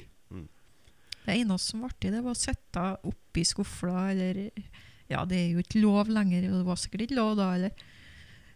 Det 1.28 1.36
eneste 1.36 1.74
som 1.74 1.82
var 1.84 1.92
artig, 1.92 2.10
det 2.14 2.24
var 2.24 2.32
å 2.32 2.40
sitte 2.40 2.84
oppi 3.10 3.42
skufla, 3.44 4.10
eller 4.14 4.46
Ja, 5.08 5.24
det 5.28 5.36
er 5.36 5.48
jo 5.52 5.62
ikke 5.62 5.82
lov 5.82 6.08
lenger, 6.12 6.46
og 6.48 6.62
det 6.62 6.66
var 6.68 6.78
sikkert 6.80 7.04
ikke 7.04 7.18
lov 7.20 7.34
da, 7.36 7.50
eller 7.56 7.82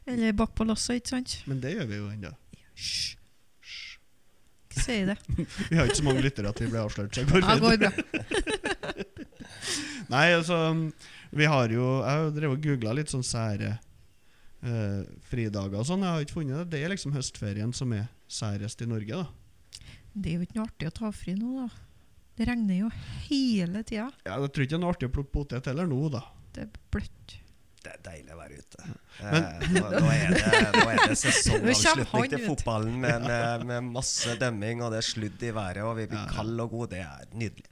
Eller 0.09 0.33
bak 0.37 0.55
på 0.57 0.65
lasset, 0.67 1.03
ikke 1.03 1.13
sant? 1.13 1.35
Men 1.47 1.61
det 1.61 1.75
gjør 1.77 1.91
vi 1.91 1.99
jo 2.01 2.09
ennå. 2.11 2.33
Hysj. 2.73 3.19
Ikke 4.73 4.83
si 4.87 4.97
det. 5.05 5.19
Vi 5.71 5.77
har 5.77 5.85
ikke 5.85 6.01
så 6.01 6.07
mange 6.07 6.25
lyttere 6.25 6.49
at 6.49 6.61
vi 6.63 6.71
ble 6.73 6.81
avslørt. 6.81 7.13
Så 7.13 7.23
det 7.23 7.29
går 7.29 7.45
Ja, 7.45 7.59
går 7.61 7.77
bra. 7.83 7.91
Nei, 10.13 10.27
altså 10.33 10.59
Vi 11.31 11.45
har 11.49 11.73
jo 11.73 11.85
Jeg 12.01 12.09
har 12.25 12.33
drevet 12.35 12.57
og 12.57 12.65
googla 12.67 12.97
litt 12.97 13.13
sånn 13.13 13.25
sære 13.27 13.75
eh, 13.77 15.05
fridager 15.29 15.77
og 15.79 15.87
sånn. 15.89 16.03
Jeg 16.09 16.17
har 16.17 16.25
ikke 16.25 16.39
funnet 16.41 16.63
det. 16.65 16.67
Det 16.73 16.83
er 16.83 16.95
liksom 16.95 17.13
høstferien 17.17 17.77
som 17.77 17.93
er 17.97 18.09
særest 18.33 18.81
i 18.81 18.89
Norge, 18.89 19.23
da. 19.23 19.85
Det 20.13 20.33
er 20.33 20.41
jo 20.41 20.49
ikke 20.49 20.59
noe 20.59 20.69
artig 20.71 20.89
å 20.89 20.97
ta 21.03 21.13
fri 21.15 21.37
nå, 21.37 21.67
da. 21.67 21.92
Det 22.39 22.47
regner 22.49 22.79
jo 22.85 22.89
hele 23.29 23.83
tida. 23.85 24.09
Ja, 24.27 24.39
Jeg 24.41 24.53
tror 24.55 24.65
ikke 24.65 24.73
det 24.73 24.79
er 24.79 24.85
noe 24.87 24.93
artig 24.95 25.09
å 25.11 25.15
plukke 25.19 25.33
potet 25.35 25.67
heller 25.69 25.87
nå, 25.91 26.03
da. 26.15 26.23
Det 26.57 26.65
er 26.67 26.71
bløtt. 26.93 27.39
Det 27.83 27.91
er 27.91 27.99
deilig 28.07 28.31
å 28.31 28.37
være 28.39 28.59
ute. 28.63 28.85
Men- 28.87 28.99
Eh, 29.23 29.65
nå, 29.75 29.81
nå, 29.91 30.11
er 30.15 30.31
det, 30.33 30.43
nå 30.77 30.83
er 30.93 31.01
det 31.11 31.17
sesongavslutning 31.25 32.29
til 32.31 32.45
fotballen 32.47 32.95
med, 33.03 33.25
med, 33.31 33.65
med 33.69 33.89
masse 33.99 34.37
dømming, 34.39 34.81
og 34.87 34.93
det 34.95 35.01
er 35.03 35.07
sludd 35.09 35.43
i 35.43 35.51
været, 35.57 35.83
og 35.83 35.97
vi 35.99 36.07
blir 36.13 36.21
Ja, 36.23 36.31
kalde 36.31 36.63
og 36.65 36.71
gode. 36.77 36.91
Det 36.95 37.03
er 37.03 37.27
nydelig. 37.35 37.67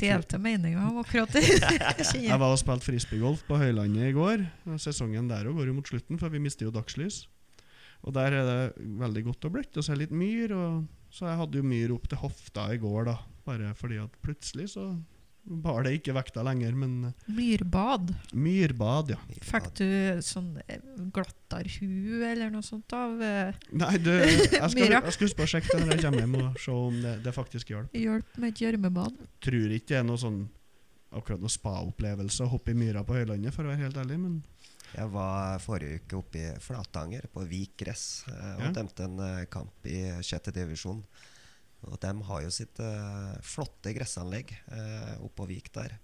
Delte 0.00 0.38
meninger 0.40 0.80
om 0.84 0.98
akkurat 1.04 1.30
det. 1.36 1.44
Jeg 2.24 2.38
var 2.40 2.50
og 2.50 2.58
spilte 2.60 2.84
frisbeegolf 2.88 3.44
på 3.48 3.56
Høylandet 3.60 4.10
i 4.10 4.16
går. 4.16 4.42
Sesongen 4.82 5.28
der 5.30 5.46
òg 5.48 5.60
går 5.60 5.70
jo 5.70 5.76
mot 5.78 5.88
slutten, 5.88 6.18
for 6.20 6.32
vi 6.32 6.40
mister 6.44 6.66
jo 6.66 6.72
dagslys. 6.74 7.22
Og 8.04 8.12
der 8.16 8.34
er 8.36 8.44
det 8.48 8.88
veldig 9.00 9.22
godt 9.30 9.46
og 9.48 9.54
bløtt, 9.56 9.76
og 9.80 9.84
så 9.86 9.92
er 9.94 10.00
det 10.00 10.08
litt 10.10 10.16
myr. 10.16 10.52
Og 10.56 11.14
så 11.14 11.28
jeg 11.30 11.38
hadde 11.40 11.60
jo 11.60 11.64
myr 11.70 11.94
opp 11.94 12.08
til 12.10 12.20
hofta 12.24 12.66
i 12.74 12.80
går, 12.82 13.04
da. 13.12 13.16
Bare 13.44 13.74
fordi 13.76 13.98
at 14.00 14.14
plutselig 14.24 14.70
så 14.72 14.86
bar 15.44 15.82
det 15.84 15.90
ikke 15.98 16.14
vekta 16.16 16.40
lenger. 16.46 16.72
Men 16.72 16.92
eh, 17.10 17.26
Myrbad. 17.36 18.14
myrbad, 18.32 19.10
ja. 19.12 19.18
Fikk 19.44 19.66
du 19.76 20.22
sånn 20.24 20.54
eh, 20.66 20.80
glattarhu 21.12 22.22
eller 22.24 22.48
noe 22.54 22.64
sånt 22.64 22.92
av 22.96 23.12
Myra? 23.20 23.58
Nei, 23.76 23.92
du, 24.00 24.10
jeg 24.14 24.70
skal, 24.72 24.88
jeg 24.96 25.12
skal 25.16 25.28
huske 25.28 25.44
å 25.44 25.50
sjekke 25.52 25.74
det 25.76 25.82
når 25.84 25.92
jeg 25.98 26.04
kommer 26.06 26.24
hjem 26.24 26.38
og 26.40 26.60
se 26.64 26.76
om 26.88 26.96
det, 27.04 27.14
det 27.26 27.34
faktisk 27.36 27.74
hjelper. 27.74 28.00
hjelp 28.06 28.38
med 28.40 28.54
et 28.54 28.62
gjørmebad? 28.64 29.20
Tror 29.44 29.76
ikke 29.76 29.92
det 29.92 30.00
er 30.00 30.08
noe 30.08 30.22
sånn 30.24 30.40
akkurat 31.14 31.38
noe 31.44 31.52
spa-opplevelse 31.52 32.42
å 32.42 32.50
hoppe 32.50 32.72
i 32.72 32.74
myra 32.74 33.04
på 33.06 33.14
Høylandet, 33.14 33.54
for 33.54 33.62
å 33.62 33.70
være 33.70 33.84
helt 33.84 34.00
ærlig. 34.00 34.16
Men 34.18 34.40
Jeg 34.96 35.12
var 35.12 35.60
forrige 35.62 36.00
uke 36.00 36.16
oppe 36.18 36.40
i 36.40 36.48
Flatanger, 36.64 37.28
på 37.30 37.44
Vik 37.46 37.76
gress, 37.84 38.24
eh, 38.32 38.56
og 38.56 38.64
Ja. 38.64 38.72
dømte 38.80 39.04
en 39.06 39.20
eh, 39.22 39.44
kamp 39.52 39.86
i 39.86 40.00
sjette 40.26 40.50
divisjon. 40.56 41.04
Og 41.90 41.98
de 42.00 42.12
har 42.28 42.44
jo 42.44 42.52
sitt 42.54 42.80
uh, 42.80 43.34
flotte 43.44 43.92
gressanlegg 43.96 44.54
uh, 44.72 45.24
oppå 45.26 45.48
Vik 45.50 45.72
der. 45.74 45.98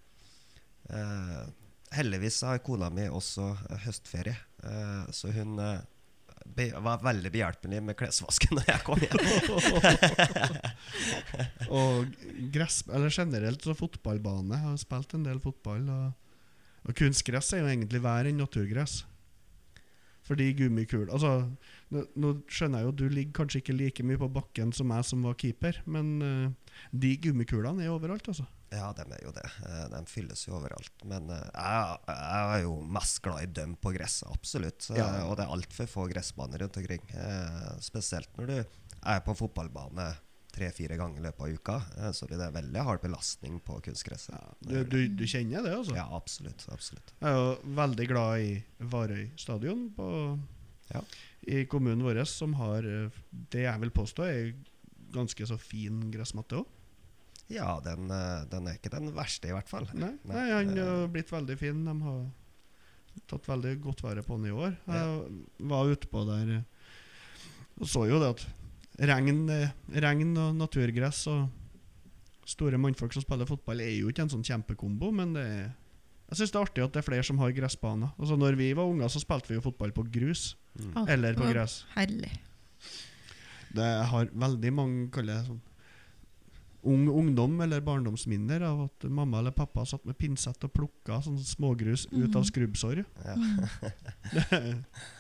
Uh, 0.91 1.47
heldigvis 1.95 2.43
har 2.47 2.59
kona 2.65 2.91
mi 2.93 3.09
også 3.11 3.49
eh, 3.55 3.81
høstferie, 3.87 4.37
eh, 4.65 5.03
så 5.15 5.31
hun 5.35 5.59
eh, 5.63 5.81
var 6.81 7.03
veldig 7.05 7.31
behjelpelig 7.35 7.83
med 7.85 7.97
klesvasken 7.99 8.57
når 8.59 8.67
jeg 8.71 8.81
kom 8.87 9.01
hjem. 9.05 9.23
Og 11.81 11.95
gress, 12.55 12.77
eller 12.89 13.11
generelt 13.13 13.63
så 13.67 13.73
fotballbane. 13.77 14.57
Jeg 14.57 14.65
har 14.65 14.77
spilt 14.81 15.15
en 15.15 15.27
del 15.29 15.41
fotball. 15.45 15.85
Og, 15.93 16.07
og 16.89 16.93
kunstgress 16.97 17.49
er 17.55 17.61
jo 17.63 17.69
egentlig 17.71 18.01
verre 18.03 18.29
enn 18.33 18.41
naturgress. 18.41 18.95
Fordi 20.31 20.47
gummikul 20.55 21.09
Altså, 21.11 21.33
nå, 21.91 22.05
nå 22.23 22.29
skjønner 22.47 22.81
jeg 22.83 22.87
jo 22.87 22.93
du 23.01 23.05
ligger 23.11 23.41
kanskje 23.41 23.63
ikke 23.65 23.75
like 23.75 24.07
mye 24.07 24.21
på 24.21 24.29
bakken 24.31 24.71
som 24.77 24.93
jeg 24.95 25.09
som 25.09 25.27
var 25.27 25.35
keeper, 25.41 25.81
men 25.91 26.13
uh, 26.23 26.75
de 26.95 27.17
gummikulene 27.25 27.83
er 27.83 27.91
overalt, 27.91 28.31
altså. 28.31 28.47
Ja, 28.71 28.93
de 28.95 29.03
er 29.03 29.25
jo 29.25 29.33
det. 29.35 29.49
Eh, 29.67 29.87
De 29.91 30.01
fylles 30.07 30.45
jo 30.47 30.55
overalt. 30.55 31.03
Men 31.11 31.27
eh, 31.35 31.41
jeg, 31.51 31.97
jeg 32.07 32.53
er 32.55 32.61
jo 32.63 32.77
mest 32.87 33.19
glad 33.25 33.43
i 33.43 33.49
dem 33.59 33.73
på 33.83 33.91
gresset, 33.97 34.31
absolutt. 34.31 34.87
Ja. 34.95 35.09
Og 35.27 35.35
det 35.35 35.43
er 35.43 35.55
altfor 35.57 35.91
få 35.91 36.05
gressbaner 36.13 36.63
rundt 36.63 36.79
omkring. 36.79 37.03
Spesielt 37.83 38.31
når 38.39 38.53
du 38.53 38.55
er 38.61 39.25
på 39.27 39.35
fotballbane 39.35 40.07
tre-fire 40.61 40.97
ganger 41.01 41.19
i 41.19 41.25
løpet 41.25 41.41
av 41.47 41.57
uka. 41.57 41.77
eh, 41.97 42.13
Så 42.13 42.29
blir 42.29 42.39
det 42.39 42.51
veldig 42.55 42.85
hard 42.87 43.01
belastning 43.03 43.59
på 43.65 43.81
kunstgresset. 43.89 44.37
Du, 44.61 44.77
du, 44.85 44.99
du 45.09 45.25
kjenner 45.27 45.65
det, 45.65 45.73
altså? 45.81 45.97
Ja, 45.97 46.07
absolutt. 46.17 46.67
absolutt. 46.71 47.15
Jeg 47.21 47.31
er 47.33 47.39
jo 47.41 47.75
veldig 47.81 48.07
glad 48.13 48.41
i 48.47 48.51
Varøy 48.93 49.31
stadion 49.41 49.89
på, 49.97 50.11
Ja. 50.93 51.01
i 51.47 51.65
kommunen 51.71 52.03
vår, 52.05 52.21
som 52.29 52.55
har 52.61 52.85
eh, 52.87 53.09
det 53.53 53.65
jeg 53.65 53.81
vil 53.81 53.91
påstå 53.95 54.27
er 54.29 54.53
ganske 55.15 55.47
så 55.49 55.57
fin 55.59 56.05
gressmatte 56.13 56.61
òg. 56.61 56.67
Ja, 57.51 57.81
den, 57.83 58.11
eh, 58.15 58.45
den 58.51 58.69
er 58.71 58.77
ikke 58.79 58.93
den 58.95 59.09
verste, 59.17 59.49
i 59.51 59.55
hvert 59.57 59.67
fall. 59.71 59.89
Nei, 59.95 60.13
Nei, 60.23 60.35
nei, 60.37 60.45
han 60.53 60.77
har 60.79 61.09
blitt 61.11 61.33
veldig 61.33 61.57
fin. 61.59 61.81
De 61.85 61.95
har 62.05 62.21
tatt 63.27 63.49
veldig 63.51 63.73
godt 63.83 64.03
vare 64.07 64.23
på 64.23 64.37
han 64.37 64.47
i 64.47 64.53
år. 64.55 64.77
Jeg 64.87 65.67
var 65.73 65.91
ute 65.91 66.07
på 66.13 66.23
der 66.29 66.61
og 67.81 67.89
så 67.89 68.03
jo 68.11 68.19
det 68.21 68.29
at 68.35 68.43
regn, 69.01 69.49
eh, 69.51 69.71
regn 70.05 70.37
og 70.39 70.55
naturgress 70.59 71.27
og 71.33 71.49
store 72.51 72.79
mannfolk 72.79 73.13
som 73.15 73.23
spiller 73.23 73.47
fotball, 73.47 73.81
er 73.81 73.95
jo 74.01 74.09
ikke 74.11 74.23
en 74.27 74.33
sånn 74.33 74.45
kjempekombo, 74.47 75.13
men 75.15 75.33
det 75.37 75.45
er 75.47 75.71
jeg 76.31 76.39
syns 76.39 76.53
det 76.53 76.59
er 76.61 76.63
artig 76.67 76.83
at 76.85 76.93
det 76.95 76.99
er 77.01 77.07
flere 77.09 77.25
som 77.27 77.39
har 77.43 77.51
gressbaner. 77.51 78.13
Altså 78.17 78.37
når 78.39 78.55
vi 78.55 78.69
var 78.79 78.87
unger, 78.87 79.09
så 79.11 79.19
spilte 79.19 79.49
vi 79.51 79.57
jo 79.59 79.65
fotball 79.67 79.91
på 79.93 80.05
grus 80.11 80.55
Mm. 80.79 81.09
Eller 81.11 81.35
på 81.35 81.43
ja, 81.43 81.51
gress. 81.53 81.85
Herlig. 81.97 82.29
Det 83.75 83.89
har 84.07 84.29
veldig 84.31 84.71
mange 84.73 85.09
kaller 85.11 85.41
det 85.41 85.47
sånn 85.49 85.61
ung 86.87 87.09
ungdom 87.11 87.61
eller 87.61 87.81
barndomsminner 87.85 88.63
av 88.63 88.85
at 88.87 89.09
mamma 89.11 89.41
eller 89.43 89.51
pappa 89.51 89.83
satt 89.85 90.07
med 90.07 90.17
pinsett 90.17 90.63
og 90.65 90.73
plukka 90.73 91.19
sånn 91.27 91.37
smågrus 91.43 92.07
ut 92.13 92.31
av 92.37 92.45
Mhm. 92.45 92.51
skrubbsår. 92.53 93.05
Ja. 93.27 93.35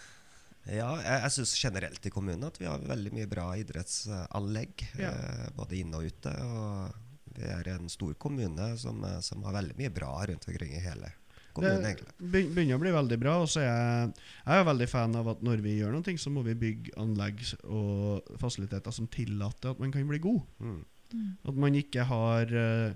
Ja, 0.71 0.91
jeg, 1.03 1.21
jeg 1.25 1.35
syns 1.35 1.55
generelt 1.59 2.07
i 2.07 2.13
kommunen 2.15 2.47
at 2.47 2.59
vi 2.61 2.69
har 2.69 2.83
veldig 2.83 3.13
mye 3.17 3.31
bra 3.31 3.47
idrettsanlegg. 3.59 4.85
Ja. 5.01 5.13
Eh, 5.13 5.47
både 5.57 5.81
inne 5.81 5.99
og 5.99 6.11
ute. 6.11 6.35
Og 6.47 7.35
vi 7.37 7.49
er 7.51 7.73
en 7.75 7.91
stor 7.91 8.15
kommune 8.21 8.69
som, 8.79 9.03
eh, 9.07 9.19
som 9.25 9.43
har 9.47 9.57
veldig 9.59 9.77
mye 9.79 9.91
bra 9.95 10.13
rundt 10.31 10.47
omkring 10.47 10.77
i 10.77 10.85
hele 10.85 11.11
kommunen. 11.57 11.83
Det 11.83 11.91
egentlig. 11.91 12.15
Det 12.19 12.45
begynner 12.55 12.79
å 12.79 12.85
bli 12.85 12.95
veldig 12.95 13.21
bra. 13.25 13.37
Og 13.43 13.51
så 13.51 13.65
er 13.65 13.69
jeg, 13.71 14.15
jeg 14.47 14.63
er 14.63 14.71
veldig 14.71 14.89
fan 14.93 15.19
av 15.21 15.35
at 15.35 15.45
når 15.47 15.67
vi 15.67 15.77
gjør 15.81 15.97
noe, 15.97 16.17
så 16.23 16.35
må 16.35 16.47
vi 16.47 16.57
bygge 16.65 16.97
anlegg 17.03 17.45
og 17.67 18.33
fasiliteter 18.43 18.95
som 18.95 19.11
tillater 19.11 19.75
at 19.75 19.83
man 19.83 19.95
kan 19.95 20.09
bli 20.11 20.23
god. 20.23 20.43
Mm. 20.63 20.81
Mm. 21.11 21.31
At 21.51 21.63
man 21.67 21.79
ikke 21.79 22.07
har 22.07 22.55
eh, 22.55 22.93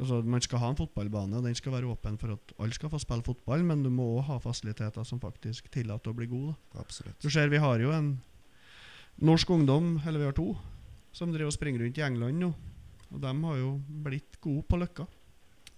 Altså 0.00 0.22
Man 0.24 0.40
skal 0.40 0.58
ha 0.62 0.70
en 0.72 0.78
fotballbane, 0.78 1.36
og 1.36 1.44
den 1.44 1.54
skal 1.58 1.74
være 1.74 1.90
åpen 1.92 2.16
for 2.20 2.32
at 2.32 2.52
alle 2.58 2.72
skal 2.72 2.88
få 2.88 2.98
spille 3.02 3.22
fotball, 3.26 3.62
men 3.68 3.82
du 3.84 3.90
må 3.92 4.06
òg 4.16 4.24
ha 4.30 4.38
fasiliteter 4.40 5.04
som 5.04 5.20
faktisk 5.20 5.68
tillater 5.74 6.10
å 6.12 6.16
bli 6.16 6.26
god. 6.30 6.54
Da. 6.72 6.80
Absolutt. 6.86 7.18
Du 7.20 7.28
ser, 7.28 7.50
vi 7.52 7.60
har 7.60 7.78
jo 7.84 7.92
en 7.92 8.14
norsk 9.20 9.50
ungdom, 9.52 9.98
eller 10.06 10.22
vi 10.22 10.28
har 10.30 10.36
to, 10.38 10.54
som 11.12 11.32
driver 11.34 11.50
og 11.52 11.56
springer 11.58 11.84
rundt 11.84 11.98
i 12.00 12.04
England 12.06 12.40
nå. 12.40 12.52
Og 13.10 13.20
de 13.20 13.32
har 13.44 13.56
jo 13.60 13.70
blitt 14.06 14.38
gode 14.40 14.64
på 14.70 14.78
Løkka. 14.80 15.04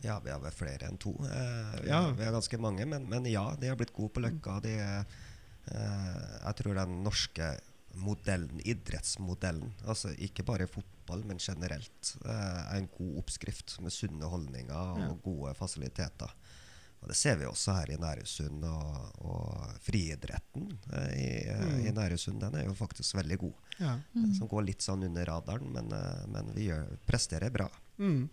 Ja, 0.04 0.18
vi 0.22 0.30
har 0.30 0.40
vel 0.42 0.54
flere 0.54 0.86
enn 0.90 0.98
to. 1.02 1.12
Eh, 1.26 1.74
vi, 1.82 1.88
Ja. 1.88 2.02
har, 2.06 2.12
vi 2.18 2.24
har 2.26 2.32
ganske 2.34 2.58
mange, 2.60 2.86
men, 2.86 3.08
men 3.08 3.24
ja, 3.30 3.48
de 3.58 3.68
har 3.70 3.76
blitt 3.80 3.94
gode 3.94 4.12
på 4.14 4.22
Løkka. 4.22 4.60
De, 4.62 4.72
eh, 4.78 6.38
jeg 6.46 6.54
tror 6.58 6.74
den 6.78 7.02
norske 7.04 7.52
modellen, 7.94 8.60
idrettsmodellen, 8.64 9.72
altså 9.86 10.12
ikke 10.18 10.44
bare 10.46 10.66
fotball, 10.70 11.24
men 11.28 11.38
generelt, 11.42 12.16
eh, 12.24 12.30
er 12.72 12.76
en 12.78 12.88
god 12.98 13.18
oppskrift 13.22 13.80
med 13.80 13.92
sunne 13.92 14.28
holdninger 14.28 14.74
og 14.74 14.98
Ja. 15.00 15.14
gode 15.24 15.54
fasiliteter. 15.54 16.30
Og 17.02 17.08
Det 17.08 17.16
ser 17.16 17.34
vi 17.36 17.44
også 17.44 17.74
her 17.74 17.90
i 17.90 17.96
Nærøysund. 17.98 18.62
Og, 18.62 19.24
og 19.26 19.72
friidretten 19.82 20.78
eh, 20.92 21.14
i, 21.18 21.48
eh, 21.48 21.64
Mm. 21.64 21.86
i 21.86 21.90
Nærøysund 21.90 22.38
den 22.40 22.54
er 22.54 22.64
jo 22.66 22.74
faktisk 22.74 23.14
veldig 23.16 23.38
god. 23.38 23.52
Ja. 23.80 23.98
Mm. 24.14 24.34
Som 24.34 24.48
går 24.48 24.64
litt 24.66 24.78
sånn 24.82 25.02
under 25.04 25.24
radaren, 25.26 25.72
men, 25.72 25.90
eh, 25.92 26.26
men 26.28 26.52
vi 26.54 26.68
gjør, 26.68 26.86
presterer 27.06 27.50
bra. 27.50 27.68
Mm. 27.98 28.28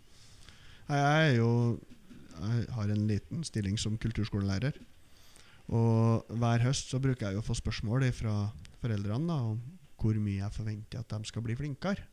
Jeg 0.88 1.30
er 1.32 1.36
jo 1.36 1.80
Jeg 2.40 2.68
har 2.72 2.84
en 2.88 3.06
liten 3.06 3.42
stilling 3.44 3.76
som 3.78 3.98
kulturskolelærer. 3.98 4.72
Og 5.68 6.24
hver 6.28 6.62
høst 6.64 6.88
så 6.88 6.98
bruker 7.02 7.28
jeg 7.28 7.36
å 7.36 7.44
få 7.44 7.54
spørsmål 7.54 8.06
fra 8.16 8.50
foreldrene 8.80 9.28
da, 9.30 9.38
om 9.52 9.60
hvor 10.00 10.16
mye 10.16 10.40
jeg 10.40 10.56
forventer 10.56 11.02
at 11.02 11.12
de 11.12 11.28
skal 11.28 11.44
bli 11.44 11.56
flinkere. 11.58 12.06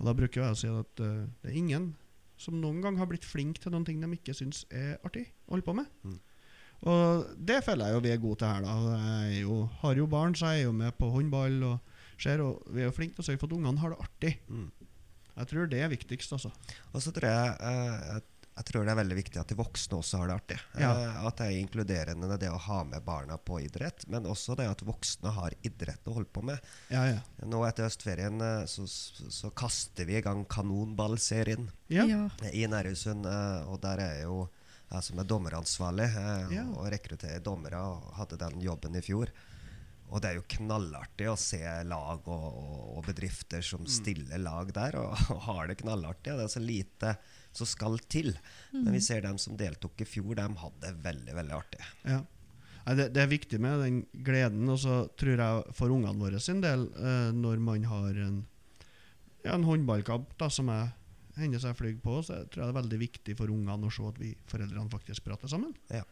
Og 0.00 0.08
da 0.08 0.14
bruker 0.18 0.42
jeg 0.42 0.54
å 0.54 0.58
si 0.58 0.70
at 0.70 1.02
uh, 1.04 1.24
det 1.42 1.52
er 1.52 1.58
ingen 1.60 1.92
som 2.40 2.56
noen 2.58 2.80
gang 2.82 2.98
har 2.98 3.06
blitt 3.06 3.26
flink 3.28 3.60
til 3.62 3.70
noen 3.74 3.86
ting 3.86 4.00
de 4.02 4.08
ikke 4.16 4.34
syns 4.34 4.64
er 4.74 4.96
artig 5.06 5.28
å 5.46 5.54
holde 5.54 5.66
på 5.66 5.76
med. 5.78 5.90
Mm. 6.02 6.18
Og 6.90 7.26
det 7.38 7.60
føler 7.62 7.86
jeg 7.86 7.94
jo 7.94 8.02
vi 8.02 8.10
er 8.10 8.22
gode 8.22 8.40
til 8.40 8.50
her. 8.50 8.64
da 8.66 8.96
Jeg 9.30 9.42
jo, 9.44 9.58
har 9.82 9.98
jo 10.00 10.08
barn, 10.10 10.34
så 10.34 10.50
jeg 10.50 10.64
er 10.64 10.66
jo 10.66 10.74
med 10.74 10.96
på 10.98 11.10
håndball. 11.14 11.60
Og 11.68 12.22
ser, 12.22 12.42
og 12.42 12.64
vi 12.74 12.82
er 12.82 12.88
jo 12.88 12.96
flinke 12.96 13.14
til 13.14 13.22
å 13.22 13.28
sørge 13.28 13.42
for 13.42 13.50
at 13.50 13.54
ungene 13.58 13.82
har 13.82 13.94
det 13.94 14.02
artig. 14.02 14.32
Mm. 14.50 14.70
Jeg 15.36 15.48
tror 15.52 15.70
det 15.70 15.80
er 15.80 15.92
viktigst. 15.92 16.34
altså 16.34 16.50
Og 16.92 17.04
så 17.04 17.14
tror 17.14 17.28
jeg, 17.28 17.54
eh, 17.60 18.08
jeg, 18.08 18.26
jeg 18.52 18.66
tror 18.68 18.84
det 18.84 18.92
er 18.92 18.98
veldig 18.98 19.16
viktig 19.16 19.40
at 19.40 19.48
de 19.48 19.56
voksne 19.56 19.96
også 19.96 20.18
har 20.20 20.28
det 20.28 20.34
artig. 20.36 20.56
Ja. 20.76 20.90
Eh, 20.92 21.20
at 21.26 21.38
det 21.40 21.46
er 21.48 21.58
inkluderende 21.62 22.36
det 22.40 22.50
å 22.52 22.58
ha 22.60 22.82
med 22.84 23.04
barna 23.06 23.38
på 23.40 23.60
idrett, 23.64 24.04
men 24.12 24.26
også 24.28 24.56
det 24.58 24.66
at 24.68 24.82
voksne 24.84 25.32
har 25.32 25.56
idrett 25.64 26.08
å 26.12 26.16
holde 26.18 26.28
på 26.36 26.42
med. 26.44 26.60
Ja, 26.92 27.06
ja. 27.08 27.22
Nå 27.48 27.62
etter 27.64 27.88
høstferien 27.88 28.36
eh, 28.44 28.66
så, 28.68 28.84
så, 28.90 29.30
så 29.32 29.52
kaster 29.56 30.04
vi 30.08 30.18
i 30.20 30.24
gang 30.24 30.44
kanonballserien 30.52 31.70
i 32.52 32.66
Nærøysund, 32.68 33.24
eh, 33.28 33.70
og 33.72 33.80
der 33.84 34.04
er 34.04 34.20
jo 34.26 34.42
jeg 34.92 35.06
som 35.06 35.22
er 35.22 35.24
dommeransvarlig 35.24 36.10
Ja. 36.52 36.66
og 36.76 36.90
rekrutterer 36.92 37.40
dommere, 37.40 37.80
og 37.80 38.10
hadde 38.18 38.36
den 38.42 38.60
jobben 38.60 38.98
i 38.98 39.00
fjor. 39.00 39.30
og 40.12 40.20
det 40.20 40.28
er 40.28 40.34
jo 40.36 40.42
knallartig 40.58 41.30
å 41.30 41.36
se 41.40 41.62
lag 41.88 42.26
og, 42.28 42.42
og, 42.52 42.82
og 42.98 43.06
bedrifter 43.06 43.64
som 43.64 43.86
stiller 43.88 44.36
lag 44.44 44.68
der 44.76 44.98
og, 45.00 45.16
og 45.32 45.40
har 45.46 45.70
det 45.70 45.78
knallartig. 45.80 46.34
og 46.34 46.42
Det 46.42 46.44
er 46.44 46.52
så 46.52 46.60
lite 46.60 47.14
som 47.56 47.68
skal 47.68 47.98
til. 48.12 48.32
Men 48.72 48.92
vi 48.94 49.02
ser 49.04 49.24
dem 49.24 49.38
som 49.40 49.56
deltok 49.58 50.00
i 50.04 50.08
fjor, 50.08 50.34
de 50.38 50.46
hadde 50.62 50.80
det 50.84 50.94
veldig 51.04 51.36
veldig 51.36 51.56
artig. 51.56 51.82
Ja. 52.08 52.22
Nei, 52.82 52.96
det, 52.98 53.08
det 53.14 53.22
er 53.22 53.30
viktig 53.30 53.60
med 53.62 53.84
den 53.84 54.00
gleden. 54.26 54.64
Og 54.72 54.80
så 54.82 55.02
tror 55.18 55.44
jeg 55.44 55.76
for 55.78 55.94
ungene 55.94 56.18
våre 56.18 56.40
sin 56.42 56.62
del, 56.64 56.88
eh, 56.98 57.30
når 57.36 57.62
man 57.62 57.86
har 57.90 58.18
en, 58.26 58.42
ja, 59.44 59.54
en 59.54 59.68
håndballkamp 59.68 60.34
da, 60.40 60.50
som 60.52 60.70
jeg 60.72 60.90
hender 61.38 61.62
seg 61.62 61.76
flyr 61.78 61.96
på, 62.02 62.18
så 62.26 62.42
tror 62.44 62.64
jeg 62.64 62.68
det 62.68 62.72
er 62.74 62.80
veldig 62.80 63.00
viktig 63.00 63.38
for 63.38 63.52
ungene 63.52 63.88
å 63.88 63.94
se 63.94 64.04
at 64.08 64.20
vi 64.20 64.34
foreldrene 64.50 64.92
faktisk 64.92 65.26
prater 65.28 65.50
sammen. 65.52 65.74
Ja. 65.92 66.04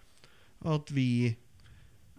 At 0.71 0.93
vi 0.95 1.11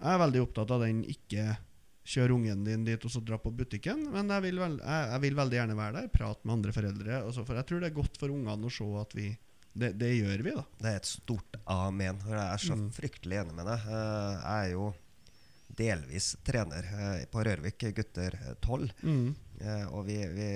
er 0.02 0.22
veldig 0.22 0.42
opptatt 0.48 0.74
av 0.74 0.84
den 0.84 1.04
ikke 1.10 1.56
kjør 2.06 2.32
ungen 2.36 2.64
din 2.66 2.84
dit 2.84 3.04
og 3.06 3.12
så 3.12 3.22
dra 3.24 3.38
på 3.38 3.52
butikken, 3.54 4.08
men 4.12 4.28
jeg 4.30 4.42
vil, 4.42 4.58
veld, 4.60 4.80
jeg, 4.82 5.10
jeg 5.12 5.22
vil 5.22 5.36
veldig 5.36 5.58
gjerne 5.60 5.76
være 5.78 5.94
der, 6.00 6.08
prate 6.10 6.46
med 6.46 6.54
andre 6.58 6.72
foreldre. 6.74 7.24
og 7.28 7.34
så- 7.34 7.46
for 7.46 7.56
jeg 7.56 7.66
tror 7.68 7.80
det 7.80 7.92
er 7.92 7.96
godt 8.02 8.18
for 8.18 8.30
ungene 8.30 8.66
å 8.66 8.72
se 8.72 8.88
at 9.02 9.14
vi 9.14 9.38
det, 9.74 9.98
det 9.98 10.10
gjør 10.20 10.42
vi, 10.44 10.52
da. 10.52 10.64
Det 10.82 10.90
er 10.92 10.96
et 10.98 11.06
stort 11.06 11.56
amen. 11.66 12.18
Jeg 12.28 12.36
er 12.36 12.58
så 12.60 12.76
Mm. 12.76 12.90
fryktelig 12.92 13.38
enig 13.40 13.54
med 13.56 13.66
deg. 13.66 13.80
Eh, 13.88 14.42
Jeg 14.42 14.66
er 14.68 14.72
jo 14.74 14.94
delvis 15.78 16.36
trener 16.44 16.84
eh, 16.84 17.26
på 17.32 17.44
Rørvik 17.46 17.86
gutter 17.96 18.36
12. 18.62 18.92
Mm. 19.04 19.36
Eh, 19.62 19.86
og 19.94 20.06
vi, 20.06 20.18
vi 20.28 20.50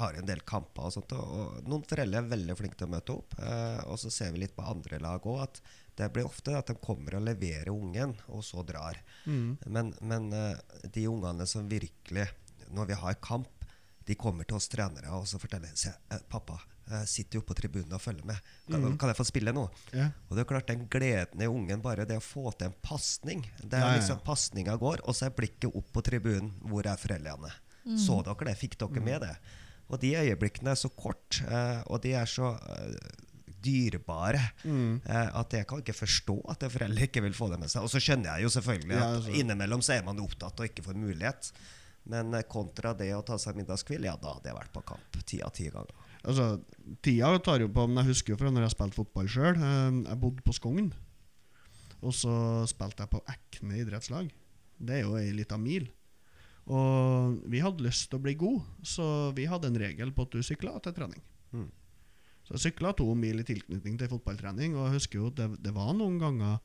har 0.00 0.16
en 0.18 0.26
del 0.28 0.42
kamper 0.48 0.88
og 0.88 0.94
sånt. 0.94 1.12
Og, 1.16 1.60
noen 1.68 1.84
foreldre 1.88 2.22
er 2.22 2.32
veldig 2.32 2.56
flinke 2.58 2.80
til 2.80 2.88
å 2.88 2.94
møte 2.94 3.16
opp. 3.16 3.36
Eh, 3.38 3.80
og 3.86 4.00
så 4.02 4.12
ser 4.14 4.34
vi 4.34 4.42
litt 4.44 4.56
på 4.56 4.66
andre 4.66 5.00
lag 5.02 5.26
òg 5.28 5.44
at 5.44 5.62
det 6.00 6.08
blir 6.14 6.28
ofte 6.28 6.54
at 6.56 6.70
de 6.70 6.78
kommer 6.80 7.18
og 7.18 7.26
leverer 7.26 7.72
ungen, 7.72 8.14
og 8.32 8.44
så 8.46 8.64
drar. 8.66 8.98
Mm. 9.26 9.58
Men, 9.66 9.94
men 10.00 10.28
eh, 10.36 10.82
de 10.88 11.06
ungene 11.10 11.46
som 11.50 11.68
virkelig, 11.68 12.28
når 12.72 12.92
vi 12.92 13.00
har 13.04 13.20
kamp, 13.24 13.52
de 14.08 14.16
kommer 14.18 14.48
til 14.48 14.56
oss 14.56 14.70
trenere 14.72 15.12
og 15.14 15.26
så 15.28 15.38
forteller 15.38 15.74
Se, 15.78 15.92
eh, 16.10 16.22
pappa 16.30 16.56
jeg 16.90 17.06
sitter 17.10 17.38
jo 17.38 17.44
på 17.46 17.54
tribunen 17.54 17.94
og 17.94 18.02
følger 18.02 18.26
med. 18.26 18.50
Kan, 18.66 18.82
mm. 18.82 18.96
kan 18.98 19.12
jeg 19.12 19.18
få 19.20 19.26
spille 19.28 19.52
nå? 19.54 19.62
Ja. 19.94 20.08
Og 20.28 20.34
det 20.34 20.42
er 20.42 20.50
klart 20.50 20.70
den 20.70 20.86
gleden 20.90 21.44
i 21.44 21.46
ungen, 21.50 21.82
bare 21.84 22.06
det 22.08 22.18
å 22.18 22.24
få 22.24 22.50
til 22.58 22.70
en 22.70 22.76
pasning. 22.82 23.44
Det 23.62 23.78
er 23.78 23.84
Ja, 23.84 23.92
ja, 23.92 24.00
liksom 24.00 24.22
Pasninga 24.26 24.74
går, 24.80 25.04
og 25.06 25.16
så 25.16 25.28
er 25.28 25.36
blikket 25.36 25.70
opp 25.70 25.92
på 25.94 26.02
tribunen. 26.06 26.50
Hvor 26.66 26.86
er 26.90 26.98
foreldrene? 27.00 27.52
Så 27.98 28.20
dere 28.26 28.50
det? 28.50 28.56
Fikk 28.60 28.76
dere 28.80 29.02
med 29.04 29.22
det? 29.24 29.34
Og 29.90 29.98
de 30.00 30.12
øyeblikkene 30.14 30.70
er 30.70 30.78
så 30.78 30.88
kort, 30.94 31.40
eh, 31.50 31.82
og 31.90 32.00
de 32.04 32.12
er 32.14 32.28
så 32.30 32.52
eh, 32.54 32.94
dyrebare, 33.60 34.40
Mm. 34.64 35.00
eh, 35.04 35.28
at 35.40 35.52
jeg 35.52 35.66
kan 35.66 35.82
ikke 35.82 35.92
forstå 35.98 36.36
at 36.48 36.62
en 36.62 36.70
forelder 36.70 37.02
ikke 37.08 37.22
vil 37.22 37.34
få 37.36 37.50
det 37.50 37.58
med 37.60 37.68
seg. 37.68 37.82
Og 37.82 37.90
så 37.92 38.00
skjønner 38.00 38.36
jeg 38.36 38.46
jo 38.46 38.52
selvfølgelig 38.54 38.94
Ja, 38.96 39.02
at 39.10 39.16
altså. 39.18 39.34
innimellom 39.34 39.82
så 39.82 39.98
er 39.98 40.04
man 40.06 40.22
opptatt 40.22 40.60
og 40.60 40.66
ikke 40.70 40.84
får 40.86 40.94
mulighet. 40.96 41.52
Men 42.06 42.32
kontra 42.48 42.94
det 42.96 43.10
å 43.12 43.20
ta 43.26 43.36
seg 43.36 43.56
middagskvill, 43.60 44.04
ja, 44.08 44.14
da 44.16 44.32
hadde 44.38 44.48
jeg 44.48 44.56
vært 44.56 44.72
på 44.72 44.82
kamp 44.88 45.18
ti 45.28 45.42
av 45.44 45.52
ti 45.52 45.68
ganger. 45.68 45.92
Altså, 46.24 46.46
tida 47.02 47.38
tar 47.44 47.60
jo 47.60 47.68
på, 47.68 47.86
men 47.88 48.00
jeg 48.04 48.14
husker 48.14 48.32
jo 48.32 48.36
fra 48.40 48.50
når 48.50 48.62
jeg 48.68 48.74
spilte 48.76 48.96
fotball 48.96 49.28
sjøl. 49.28 49.60
Jeg 50.06 50.20
bodde 50.20 50.42
på 50.42 50.52
Skogn. 50.56 50.92
Og 52.02 52.12
så 52.16 52.32
spilte 52.68 53.04
jeg 53.04 53.10
på 53.12 53.20
Ekne 53.28 53.80
idrettslag. 53.82 54.30
Det 54.80 54.96
er 54.96 55.02
jo 55.04 55.16
ei 55.20 55.30
lita 55.36 55.58
mil. 55.60 55.90
Og 56.70 57.40
vi 57.50 57.60
hadde 57.64 57.82
lyst 57.82 58.08
til 58.10 58.20
å 58.20 58.22
bli 58.22 58.36
gode, 58.38 58.62
så 58.86 59.04
vi 59.34 59.48
hadde 59.50 59.70
en 59.70 59.78
regel 59.80 60.12
på 60.14 60.26
at 60.26 60.34
du 60.34 60.42
sykla 60.46 60.76
til 60.84 60.94
trening. 60.94 61.22
Mm. 61.50 61.68
Så 62.46 62.54
jeg 62.56 62.64
sykla 62.68 62.92
to 62.98 63.08
mil 63.18 63.42
i 63.42 63.46
tilknytning 63.46 63.98
til 63.98 64.10
fotballtrening, 64.12 64.76
og 64.78 64.88
jeg 64.88 65.00
husker 65.00 65.20
jo 65.20 65.32
det, 65.34 65.48
det 65.64 65.74
var 65.74 65.92
noen 65.98 66.18
ganger 66.22 66.58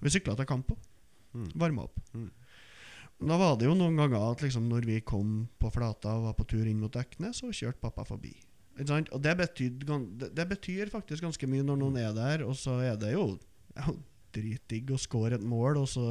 vi 0.00 0.12
sykla 0.14 0.36
til 0.38 0.48
kamp 0.48 0.72
òg. 0.72 0.84
Mm. 1.36 1.48
Varma 1.60 1.84
opp. 1.84 1.98
Mm. 2.16 2.30
Da 3.28 3.36
var 3.36 3.56
det 3.58 3.66
jo 3.66 3.74
noen 3.76 3.98
ganger 3.98 4.30
at 4.30 4.44
liksom 4.44 4.68
når 4.70 4.86
vi 4.86 5.00
kom 5.04 5.48
på 5.58 5.70
Flata 5.74 6.14
og 6.16 6.28
var 6.28 6.36
på 6.38 6.46
tur 6.48 6.68
inn 6.70 6.78
mot 6.80 6.94
dekkene, 6.94 7.32
så 7.34 7.50
kjørte 7.50 7.82
pappa 7.82 8.06
forbi. 8.06 8.32
Og 8.78 9.18
det, 9.18 9.32
betyd, 9.40 9.82
det, 10.22 10.44
betyr 10.46 10.92
faktisk 10.92 11.24
ganske 11.26 11.48
mye 11.50 11.64
når 11.66 11.80
noen 11.80 11.98
er 11.98 12.12
der, 12.14 12.44
og 12.46 12.54
så 12.56 12.76
er 12.86 12.94
det 13.00 13.10
jo, 13.16 13.32
dritdigg 14.34 14.90
å 14.94 14.98
score 15.00 15.34
et 15.38 15.44
mål, 15.44 15.78
og 15.82 15.88
så 15.90 16.04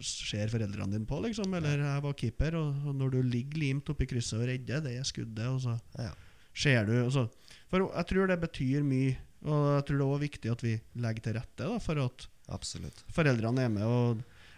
ser 0.00 0.50
foreldrene 0.52 0.92
dine 0.94 1.06
på, 1.08 1.18
liksom. 1.24 1.52
Eller 1.58 1.82
jeg 1.82 2.02
var 2.04 2.16
keeper, 2.18 2.56
og, 2.60 2.82
og 2.86 2.96
når 3.00 3.10
du 3.16 3.20
ligger 3.22 3.58
limt 3.62 3.90
oppi 3.92 4.06
krysset 4.10 4.38
og 4.40 4.46
redder 4.50 4.80
det 4.84 4.96
er 4.98 5.08
skuddet, 5.08 5.46
og 5.50 5.60
så 5.64 5.78
Ja. 5.98 6.12
ser 6.54 6.84
du 6.86 6.94
og 7.04 7.12
så, 7.14 7.28
For 7.70 7.86
jeg 7.94 8.06
tror 8.10 8.26
det 8.26 8.40
betyr 8.42 8.82
mye, 8.82 9.16
og 9.44 9.60
jeg 9.76 9.84
tror 9.86 9.96
det 9.96 10.04
er 10.04 10.10
også 10.10 10.24
viktig 10.26 10.50
at 10.52 10.62
vi 10.66 10.80
legger 10.96 11.22
til 11.22 11.34
rette 11.38 11.68
da, 11.68 11.78
for 11.78 11.98
at 12.02 12.26
Absolutt. 12.50 13.04
foreldrene 13.14 13.62
er 13.64 13.68
med. 13.70 13.82
Og 13.86 14.16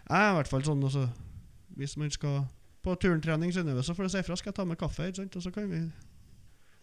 jeg 0.09 0.17
er 0.17 0.31
i 0.31 0.37
hvert 0.39 0.49
fall 0.49 0.63
sånn 0.65 0.81
også, 0.83 1.09
Hvis 1.77 1.95
man 1.97 2.09
skal 2.11 2.47
på 2.83 2.95
turntrening, 2.99 3.51
Synnøve, 3.53 3.81
så 3.81 3.93
får 3.95 4.03
du 4.03 4.09
si 4.09 4.17
ifra. 4.19 4.35
Skal 4.37 4.51
jeg 4.51 4.55
ta 4.55 4.65
med 4.65 4.77
kaffe? 4.77 5.07
Ikke 5.07 5.15
sant? 5.23 5.35
Og 5.35 5.41
så 5.41 5.51
kan 5.53 5.69
vi 5.71 5.91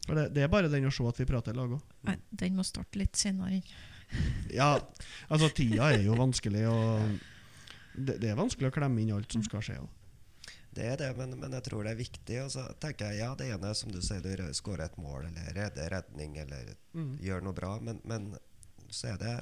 For 0.06 0.14
det, 0.16 0.32
det 0.34 0.42
er 0.42 0.48
bare 0.48 0.68
den 0.72 0.86
å 0.88 0.90
se 0.90 1.04
at 1.06 1.18
vi 1.20 1.26
prater 1.28 1.52
i 1.52 1.56
lag 1.56 1.70
òg. 1.76 2.16
Den 2.32 2.56
må 2.56 2.64
starte 2.64 2.96
litt 2.98 3.14
senere. 3.20 3.60
Ja, 4.50 4.72
altså 5.30 5.48
tida 5.54 5.92
er 5.94 6.02
jo 6.02 6.16
vanskelig, 6.18 6.64
og 6.66 7.18
det, 7.94 8.16
det 8.22 8.30
er 8.32 8.38
vanskelig 8.38 8.70
å 8.70 8.74
klemme 8.74 9.02
inn 9.02 9.12
alt 9.14 9.30
som 9.32 9.42
skal 9.46 9.62
skje. 9.62 9.78
Det 10.74 10.84
er 10.86 10.96
det, 11.00 11.08
men, 11.18 11.32
men 11.38 11.52
jeg 11.56 11.64
tror 11.66 11.82
det 11.86 11.92
er 11.96 11.98
viktig. 11.98 12.36
Og 12.44 12.50
så 12.54 12.64
tenker 12.82 13.10
jeg, 13.10 13.22
ja, 13.24 13.32
Det 13.38 13.48
ene 13.50 13.70
er 13.72 13.74
som 13.78 13.90
du 13.90 13.98
sier, 14.02 14.22
du 14.22 14.54
skårer 14.54 14.84
et 14.86 14.98
mål, 15.02 15.26
eller 15.30 15.54
redder 15.56 15.90
redning, 15.96 16.36
eller 16.44 16.76
Mm. 16.94 17.16
gjør 17.22 17.42
noe 17.46 17.54
bra. 17.54 17.72
Men, 17.82 18.00
men 18.04 18.32
så 18.90 19.12
er 19.12 19.18
det 19.22 19.34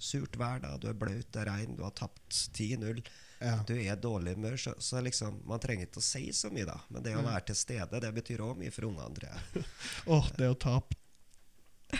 surt 0.00 0.36
vær, 0.40 0.60
da. 0.64 0.74
Du 0.80 0.86
er 0.88 0.96
bløt, 0.96 1.26
det 1.32 1.40
er 1.42 1.50
regn, 1.50 1.74
du 1.76 1.82
har 1.84 1.92
tapt 1.96 2.32
10-0. 2.56 3.02
Ja. 3.44 3.58
Du 3.68 3.74
er 3.76 3.96
dårlig 4.00 4.36
humør, 4.38 4.56
så, 4.60 4.72
så 4.80 5.00
liksom, 5.04 5.42
man 5.48 5.60
trenger 5.60 5.88
ikke 5.88 6.00
å 6.00 6.04
si 6.06 6.30
så 6.32 6.48
mye, 6.52 6.64
da. 6.68 6.78
Men 6.88 7.02
det 7.04 7.12
å 7.16 7.20
Mm. 7.20 7.28
være 7.32 7.44
til 7.50 7.58
stede, 7.60 8.00
det 8.00 8.12
betyr 8.16 8.40
òg 8.44 8.56
mye 8.60 8.72
for 8.72 8.88
ungene, 8.88 9.12
tror 9.16 9.32
jeg. 9.32 9.64
Åh, 10.16 10.30
det 10.40 10.48
å 10.52 10.56
tape 10.56 10.96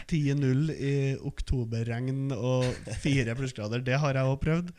10-0 0.03 0.73
i 0.75 0.95
oktoberregn 1.21 2.33
og 2.35 2.67
fire 3.03 3.37
plussgrader, 3.39 3.85
det 3.85 3.99
har 4.01 4.19
jeg 4.19 4.31
òg 4.31 4.41
prøvd. 4.43 4.73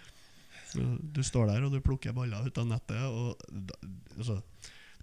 Du 1.16 1.22
står 1.24 1.52
der 1.52 1.66
og 1.66 1.72
du 1.72 1.80
plukker 1.84 2.16
baller 2.16 2.48
ut 2.48 2.58
av 2.60 2.68
nettet, 2.68 3.00
og 3.08 3.40
altså, 4.18 4.42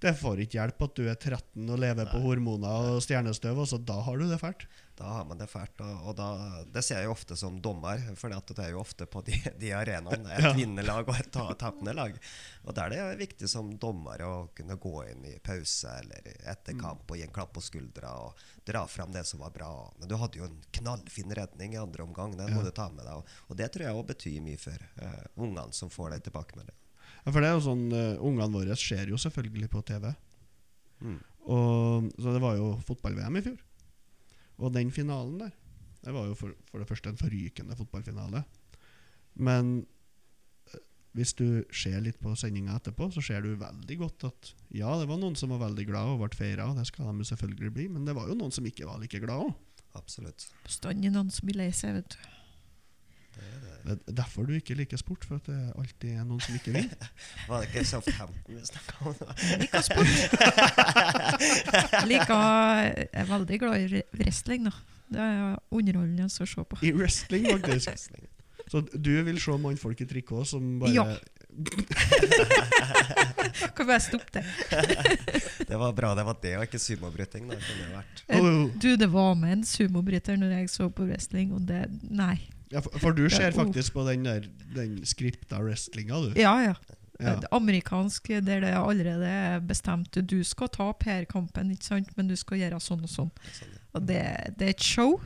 det 0.03 0.15
får 0.19 0.43
ikke 0.45 0.59
hjelp 0.59 0.85
at 0.85 0.97
du 0.99 1.05
er 1.07 1.17
13 1.17 1.69
og 1.69 1.81
lever 1.81 2.11
på 2.11 2.21
hormoner 2.25 2.97
og 2.97 3.05
stjernestøv. 3.05 3.63
Altså, 3.65 3.79
da 3.79 4.01
har 4.05 4.19
du 4.19 4.27
det 4.29 4.41
fælt. 4.43 4.67
Da 4.99 5.09
har 5.09 5.25
man 5.25 5.39
det 5.41 5.47
fælt. 5.49 5.81
Og, 5.81 6.09
og 6.11 6.17
da, 6.19 6.27
det 6.69 6.83
ser 6.85 6.99
jeg 7.01 7.07
jo 7.09 7.15
ofte 7.15 7.37
som 7.41 7.55
dommer, 7.65 8.03
for 8.21 8.29
det 8.29 8.59
er 8.61 8.75
jo 8.75 8.83
ofte 8.83 9.07
på 9.09 9.23
de, 9.25 9.39
de 9.63 9.71
arenaene. 9.73 10.29
Et 10.37 10.45
Ja. 10.45 10.51
vinnerlag 10.57 11.09
og 11.09 11.17
et 11.17 11.31
ta- 11.33 11.55
tapende 11.59 11.95
lag. 11.97 12.19
Og 12.67 12.75
der 12.77 12.93
er 12.93 13.13
det 13.15 13.23
viktig 13.23 13.49
som 13.49 13.71
dommer 13.81 14.21
å 14.27 14.33
kunne 14.55 14.77
gå 14.77 14.93
inn 15.09 15.25
i 15.31 15.39
pause 15.43 15.95
eller 16.03 16.29
etter 16.53 16.77
kamp 16.79 17.09
og 17.11 17.17
gi 17.17 17.25
en 17.25 17.33
klapp 17.33 17.55
på 17.57 17.65
skuldra 17.65 18.13
og 18.27 18.45
dra 18.69 18.85
fram 18.87 19.15
det 19.17 19.25
som 19.27 19.41
var 19.41 19.55
bra. 19.57 19.71
Men 19.99 20.13
du 20.13 20.17
hadde 20.21 20.39
jo 20.43 20.45
en 20.51 20.61
knallfin 20.77 21.33
redning 21.41 21.73
i 21.75 21.81
andre 21.81 22.05
omgang. 22.05 22.37
Den 22.37 22.53
må 22.55 22.63
du 22.63 22.71
ta 22.77 22.91
med 22.93 23.07
deg. 23.09 23.17
Og, 23.17 23.35
og 23.49 23.57
det 23.59 23.73
tror 23.73 23.89
jeg 23.89 23.97
òg 23.97 24.07
betyr 24.13 24.39
mye 24.45 24.61
for 24.61 24.87
uh, 25.01 25.25
ungene 25.41 25.73
som 25.73 25.91
får 25.91 26.13
deg 26.13 26.21
det 26.21 26.29
tilbakemelding. 26.31 26.79
Ja, 27.25 27.31
for 27.33 27.41
det 27.41 27.49
er 27.49 27.57
jo 27.57 27.65
sånn, 27.65 27.89
uh, 27.95 28.23
Ungene 28.29 28.53
våre 28.61 28.77
ser 28.77 29.09
jo 29.09 29.17
selvfølgelig 29.25 29.73
på 29.73 29.83
TV. 29.89 30.13
Mm. 31.03 31.19
Og, 31.51 32.09
så 32.21 32.33
det 32.37 32.41
var 32.43 32.61
jo 32.61 32.75
fotball-VM 32.87 33.41
i 33.41 33.47
fjor. 33.49 33.61
Og 34.61 34.73
den 34.75 34.93
finalen 34.95 35.39
der, 35.41 35.55
det 36.03 36.15
var 36.15 36.27
jo 36.29 36.37
for, 36.39 36.55
for 36.71 36.83
det 36.83 36.89
første 36.91 37.13
en 37.13 37.21
forrykende 37.21 37.77
fotballfinale. 37.79 38.43
Men 39.35 39.73
eh, 40.73 40.83
hvis 41.17 41.35
du 41.39 41.63
ser 41.73 42.01
litt 42.05 42.21
på 42.23 42.35
sendinga 42.39 42.77
etterpå, 42.81 43.09
så 43.15 43.25
ser 43.25 43.45
du 43.45 43.55
veldig 43.61 43.99
godt 44.03 44.29
at 44.29 44.53
ja, 44.75 44.93
det 45.01 45.09
var 45.11 45.21
noen 45.23 45.39
som 45.39 45.55
var 45.55 45.63
veldig 45.69 45.87
glad 45.89 46.15
og 46.15 46.25
ble 46.25 46.37
feira, 46.37 46.69
og 46.69 46.81
det 46.81 46.89
skal 46.91 47.13
de 47.13 47.29
selvfølgelig 47.31 47.75
bli, 47.79 47.89
men 47.95 48.09
det 48.09 48.17
var 48.19 48.29
jo 48.31 48.39
noen 48.39 48.55
som 48.55 48.67
ikke 48.69 48.89
var 48.89 49.01
like 49.03 49.23
glad 49.23 49.49
òg. 49.49 49.55
Absolutt. 49.99 50.49
Bestandig 50.65 51.13
noen 51.13 51.31
som 51.33 51.49
blir 51.49 51.61
lei 51.61 51.73
seg, 51.77 51.99
vet 51.99 52.15
du. 52.15 52.31
Det 53.33 53.49
er 53.49 53.63
er 53.83 53.97
derfor 54.15 54.47
du 54.47 54.53
ikke 54.57 54.75
liker 54.79 54.97
sport, 55.01 55.25
for 55.27 55.35
at 55.41 55.47
det 55.51 55.57
alltid 55.79 56.11
er 56.15 56.25
noen 56.27 56.41
som 56.43 56.55
ikke 56.57 56.73
vil. 56.75 56.89
Var 57.49 57.57
det 57.63 57.69
ikke 57.71 57.85
Southampton 57.89 58.55
vi 58.59 58.63
snakka 58.69 58.93
om? 59.11 59.15
Liker 59.63 59.83
sport. 59.87 60.11
Liker, 62.11 62.41
jeg 62.87 62.93
er 63.13 63.27
veldig 63.33 63.57
glad 63.63 63.75
i 63.81 63.83
wrestling. 64.19 64.61
da. 64.69 64.75
Det 65.13 65.21
er 65.21 65.59
underholdende 65.75 66.25
å 66.29 66.31
se 66.33 66.45
på. 66.65 66.75
I 66.83 66.93
wrestling, 66.97 67.43
faktisk. 67.51 67.89
Så 68.73 68.79
du 68.95 69.23
vil 69.27 69.41
se 69.43 69.51
mannfolk 69.59 70.01
i 70.01 70.07
trikot 70.09 70.47
som 70.49 70.79
bare 70.81 70.93
Ja. 70.95 71.05
Kan 73.77 73.85
bare 73.85 74.01
stoppe 74.01 74.31
det. 74.39 74.45
Det 75.69 75.77
var 75.77 75.93
bra 75.93 76.15
det 76.17 76.25
var 76.25 76.37
det, 76.41 76.57
og 76.57 76.63
ikke 76.65 76.79
sumobryting. 76.81 77.51
Det 77.51 77.59
kunne 77.67 77.83
det 77.83 77.93
vært. 77.99 78.23
Du, 78.81 78.97
det 78.97 79.11
var 79.13 79.35
med 79.37 79.53
en 79.59 79.65
sumobryter 79.69 80.37
når 80.41 80.51
jeg 80.57 80.71
så 80.73 80.89
på 80.89 81.05
wrestling, 81.11 81.53
og 81.53 81.61
det 81.69 81.85
Nei. 82.09 82.41
Ja, 82.73 82.81
for, 82.81 82.99
for 83.03 83.17
du 83.17 83.27
ser 83.31 83.53
faktisk 83.53 83.93
på 83.97 84.05
den 84.09 84.25
der 84.25 84.47
Den 84.75 84.99
skripta 85.07 85.61
wrestlinga, 85.61 86.21
du. 86.25 86.41
Ja, 86.41 86.55
ja. 86.65 86.75
Ja. 87.23 87.37
Det 87.39 87.51
Amerikansk 87.55 88.33
der 88.43 88.65
det 88.65 88.73
allerede 88.75 89.29
er 89.29 89.61
bestemt 89.63 90.17
Du 90.27 90.41
skal 90.45 90.69
ta 90.73 90.89
PR-kampen, 90.99 91.71
ikke 91.71 91.85
sant? 91.87 92.11
men 92.17 92.27
du 92.27 92.35
skal 92.41 92.59
gjøre 92.59 92.81
sånn 92.83 93.05
og 93.07 93.13
sånn. 93.13 93.31
Sånn. 93.55 93.77
Og 93.95 94.09
det, 94.09 94.25
det 94.59 94.67
er 94.67 94.75
et 94.75 94.83
show. 94.83 95.21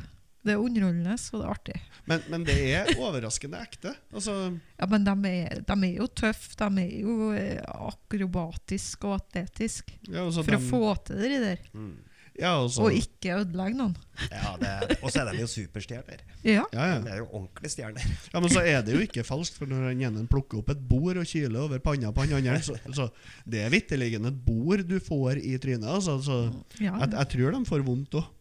Det 0.47 0.55
er 0.55 0.63
underholdende, 0.63 1.15
og 1.17 1.41
det 1.41 1.47
er 1.47 1.51
artig. 1.51 1.77
Men, 2.07 2.27
men 2.31 2.45
det 2.47 2.57
er 2.71 2.91
overraskende 3.03 3.59
ekte. 3.65 3.95
Altså, 4.13 4.35
Ja, 4.79 4.87
Men 4.93 5.07
de 5.09 5.33
er, 5.33 5.63
de 5.67 5.77
er 5.89 5.97
jo 5.97 6.07
tøffe. 6.07 6.53
De 6.61 6.85
er 6.85 6.93
jo 7.01 7.31
eh, 7.35 7.63
akrobatiske 7.65 9.09
og 9.09 9.17
atletiske. 9.17 9.97
ja, 10.07 10.27
for 10.31 10.47
For 10.47 10.59
å 10.59 10.61
få 10.63 10.83
til 11.09 11.25
det 11.25 11.41
der. 11.43 11.65
Mm. 11.75 11.97
Ja, 12.37 12.53
altså, 12.61 12.85
Og 12.85 12.95
ikke 12.97 13.39
ødelegge 13.41 13.79
noen. 13.79 13.95
Ja, 14.29 14.53
det 14.61 14.69
er, 14.69 14.93
og 15.01 15.11
så 15.13 15.23
er 15.23 15.31
de 15.31 15.41
jo 15.41 15.49
superstjerner. 15.49 16.23
Ja. 16.45 16.65
ja, 16.73 16.87
ja. 16.91 16.99
De 17.05 17.13
er 17.13 17.21
jo 17.23 17.27
ordentlige 17.31 17.73
stjerner. 17.73 18.05
ja, 18.33 18.43
men 18.43 18.53
så 18.53 18.63
er 18.63 18.83
det 18.85 18.95
jo 18.97 19.03
ikke 19.05 19.25
falskt, 19.27 19.57
for 19.61 19.71
når 19.71 19.91
den 19.91 20.05
ene 20.09 20.25
plukker 20.31 20.61
opp 20.61 20.73
et 20.75 20.83
bord 20.91 21.21
og 21.21 21.29
kyler 21.29 21.59
over 21.65 21.83
panna 21.85 22.13
på 22.13 22.27
han 22.27 22.37
andre, 22.39 22.59
så, 22.65 22.77
så 22.97 23.09
det 23.49 23.63
er 23.65 23.73
vitterlig 23.73 24.13
et 24.19 24.41
bord 24.47 24.85
du 24.89 24.97
får 25.01 25.41
i 25.41 25.57
trynet. 25.63 25.89
Altså, 25.97 26.19
så 26.25 26.39
ja 26.81 26.93
jeg, 27.01 27.13
jeg 27.17 27.33
tror 27.35 27.57
de 27.57 27.63
får 27.73 27.87
vondt 27.87 28.19
òg. 28.21 28.33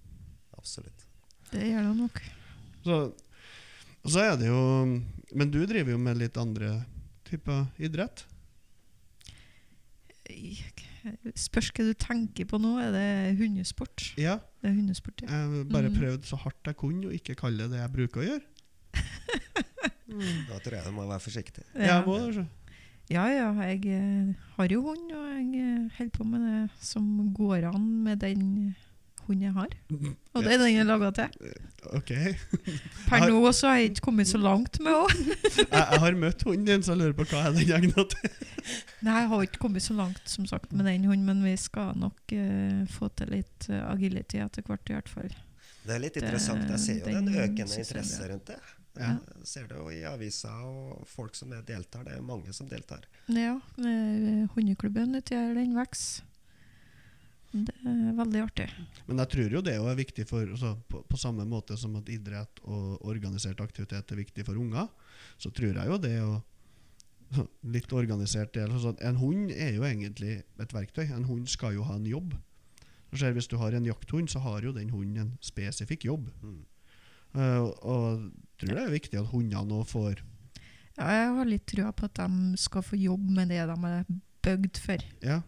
Absolutt. 0.60 1.08
det 1.52 1.68
gjør 1.70 1.90
de 1.90 1.98
nok. 2.02 2.22
Så, 2.86 3.02
så 4.06 4.24
er 4.24 4.40
det 4.40 4.48
jo 4.50 4.62
Men 5.36 5.52
du 5.54 5.60
driver 5.66 5.96
jo 5.96 6.00
med 6.02 6.20
litt 6.20 6.38
andre 6.38 6.80
typer 7.26 7.66
idrett. 7.82 8.26
Spørs 11.38 11.72
hva 11.76 11.86
du 11.88 11.94
tenker 12.00 12.48
på 12.50 12.60
nå. 12.62 12.76
Er 12.82 12.92
det 12.96 13.08
hundesport? 13.40 14.10
Ja. 14.20 14.40
Det 14.62 14.72
er 14.72 14.76
hundesport, 14.78 15.24
ja. 15.24 15.30
Jeg 15.30 15.68
bare 15.72 15.92
mm. 15.92 15.98
prøvde 16.00 16.30
så 16.30 16.40
hardt 16.42 16.72
jeg 16.72 16.78
kunne 16.80 17.10
å 17.10 17.16
ikke 17.16 17.38
kalle 17.40 17.66
det 17.66 17.76
det 17.76 17.82
jeg 17.84 17.96
bruker 17.96 18.24
å 18.24 18.30
gjøre. 18.32 18.46
Da 20.46 20.60
tror 20.62 20.76
jeg 20.78 20.86
du 20.86 20.94
må 20.94 21.08
være 21.10 21.24
forsiktig. 21.24 21.64
Jeg 21.74 22.04
må 22.06 22.20
det. 22.32 22.46
Ja, 23.12 23.26
ja, 23.30 23.50
jeg 23.68 23.86
eh, 23.94 24.34
har 24.56 24.72
jo 24.72 24.82
hund, 24.88 25.12
og 25.14 25.26
jeg 25.30 25.62
eh, 25.62 25.98
holder 25.98 26.14
på 26.14 26.26
med 26.26 26.46
det 26.46 26.62
som 26.82 27.06
går 27.38 27.68
an 27.70 27.84
med 28.06 28.22
den 28.24 28.46
hunden 29.28 29.48
jeg 29.48 29.54
har. 29.56 29.72
Og 30.34 30.44
det 30.46 30.54
er 30.54 30.62
den 30.62 30.72
jeg 30.74 30.84
er 30.84 30.90
laga 30.90 31.12
til. 31.18 31.54
Ok. 31.96 32.12
Jeg, 32.12 32.36
Per 33.10 33.18
har- 33.24 33.30
nå 33.30 33.52
så 33.56 33.70
har 33.72 33.80
jeg 33.82 33.92
ikke 33.94 34.06
kommet 34.08 34.30
så 34.30 34.42
langt 34.42 34.80
med 34.84 34.96
henne. 34.96 35.38
jeg 35.78 36.02
har 36.06 36.20
møtt 36.20 36.46
hunden 36.48 36.66
din, 36.70 36.86
så 36.86 36.94
jeg 36.96 37.02
lurer 37.04 37.18
på 37.18 37.28
hva 37.32 37.44
er 37.48 37.58
den 37.58 37.74
egna 37.78 38.06
til. 38.16 38.38
Nei, 39.06 39.18
jeg 39.22 39.32
har 39.34 39.48
ikke 39.48 39.62
kommet 39.66 39.86
så 39.86 39.98
langt 39.98 40.30
som 40.30 40.48
sagt 40.50 40.74
med 40.74 40.88
den 40.90 41.06
hunden, 41.10 41.26
men 41.30 41.44
vi 41.46 41.56
skal 41.62 41.98
nok 42.00 42.36
uh, 42.36 42.86
få 42.96 43.12
til 43.20 43.36
litt 43.36 43.70
eh, 43.70 43.84
agility 43.92 44.42
etter 44.42 44.66
hvert, 44.66 44.90
i 44.90 44.98
hvert 44.98 45.12
fall. 45.12 45.36
Det 45.86 45.94
er 45.94 46.02
litt 46.02 46.18
interessant. 46.18 46.66
Jeg 46.74 46.82
ser 46.82 47.02
jo 47.04 47.12
er 47.12 47.20
den 47.20 47.30
økende 47.30 47.70
jeg 47.70 47.84
er 47.84 47.86
interesse 47.86 48.32
rundt 48.32 48.50
det. 48.50 48.60
Ja. 48.96 49.10
Jeg 49.20 49.50
ser 49.50 49.66
det 49.68 49.78
jo 49.78 49.90
i 49.92 50.00
aviser 50.08 50.62
og 50.66 51.04
folk 51.10 51.36
som 51.36 51.52
deltar. 51.68 52.06
Det 52.08 52.16
er 52.16 52.24
mange 52.24 52.54
som 52.56 52.70
deltar. 52.72 53.04
Ja, 53.28 53.58
eh, 53.84 54.46
hundeklubben 54.56 55.18
uti 55.20 55.36
her, 55.36 55.54
den 55.58 55.76
vokser. 55.76 56.24
Det 57.56 57.76
er 57.88 58.16
veldig 58.18 58.42
artig. 58.44 58.66
Men 59.08 59.22
jeg 59.24 59.32
tror 59.32 59.54
jo 59.56 59.62
det 59.64 59.76
er 59.80 60.00
viktig 60.00 60.26
for 60.28 60.44
altså, 60.44 60.74
på, 60.92 61.04
på 61.08 61.20
samme 61.20 61.46
måte 61.48 61.78
som 61.80 61.96
at 61.96 62.10
idrett 62.12 62.60
og 62.68 63.06
organisert 63.08 63.62
aktivitet 63.64 64.12
er 64.12 64.20
viktig 64.20 64.44
for 64.48 64.60
unger, 64.60 64.90
så 65.40 65.52
tror 65.56 65.72
jeg 65.72 65.92
jo 65.92 66.02
det 66.02 66.18
å 66.26 66.36
Litt 67.66 67.90
organisert 67.92 68.54
del 68.54 68.70
altså, 68.70 68.92
En 69.02 69.18
hund 69.18 69.50
er 69.52 69.74
jo 69.76 69.84
egentlig 69.84 70.38
et 70.62 70.74
verktøy. 70.76 71.08
En 71.10 71.26
hund 71.26 71.50
skal 71.50 71.74
jo 71.74 71.84
ha 71.88 71.96
en 71.98 72.06
jobb. 72.08 72.36
Så 73.18 73.32
hvis 73.34 73.50
du 73.50 73.58
har 73.58 73.74
en 73.74 73.88
jakthund, 73.88 74.30
så 74.30 74.40
har 74.44 74.64
jo 74.64 74.72
den 74.76 74.92
hunden 74.94 75.18
en 75.24 75.34
spesifikk 75.44 76.06
jobb. 76.06 76.30
Mm. 76.44 76.62
Uh, 77.36 77.66
og 77.82 78.06
jeg 78.22 78.62
tror 78.62 78.78
det 78.78 78.84
er 78.84 78.94
viktig 78.94 79.20
at 79.20 79.32
hundene 79.34 79.66
nå 79.68 79.82
får 79.90 80.22
Ja, 80.96 81.10
jeg 81.12 81.32
har 81.36 81.50
litt 81.50 81.66
trua 81.68 81.90
på 81.92 82.08
at 82.08 82.22
de 82.22 82.62
skal 82.62 82.86
få 82.86 82.96
jobb 82.96 83.26
med 83.36 83.50
det 83.52 83.66
de 83.68 83.76
er 83.90 84.06
bygd 84.46 84.80
for. 84.80 85.04
Ja. 85.26 85.42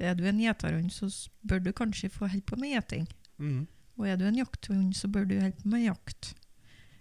Er 0.00 0.16
du 0.16 0.24
en 0.28 0.40
gjeterhund, 0.40 0.90
så 0.94 1.10
bør 1.46 1.62
du 1.64 1.72
kanskje 1.76 2.10
få 2.12 2.28
holde 2.30 2.46
på 2.46 2.56
med 2.60 2.74
gjeting. 2.74 3.08
Mm. 3.38 3.64
Og 4.00 4.08
er 4.08 4.16
du 4.16 4.26
en 4.28 4.38
jakthund, 4.40 4.94
så 4.96 5.08
bør 5.12 5.26
du 5.28 5.36
holde 5.40 5.56
på 5.60 5.68
med 5.68 5.84
jakt. 5.84 6.34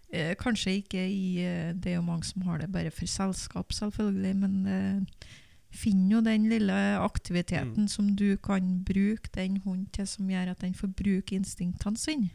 Eh, 0.09 0.33
kanskje 0.39 0.79
ikke 0.79 1.03
i 1.05 1.38
eh, 1.45 1.75
Det 1.77 1.91
er 1.91 1.99
jo 1.99 2.05
mange 2.07 2.25
som 2.25 2.41
har 2.47 2.57
det 2.57 2.71
bare 2.73 2.91
for 2.91 3.05
selskap, 3.05 3.73
selvfølgelig, 3.73 4.35
men 4.41 4.55
eh, 4.65 5.27
finn 5.69 6.07
jo 6.09 6.21
den 6.25 6.47
lille 6.49 6.73
aktiviteten 6.97 7.88
som 7.88 8.15
du 8.17 8.33
kan 8.41 8.79
bruke 8.83 9.29
den 9.35 9.59
hunden 9.62 9.85
til, 9.93 10.07
som 10.09 10.29
gjør 10.29 10.55
at 10.55 10.62
den 10.62 10.73
får 10.73 10.89
bruke 10.97 11.38
instinktene 11.38 11.97
sine. 11.97 12.31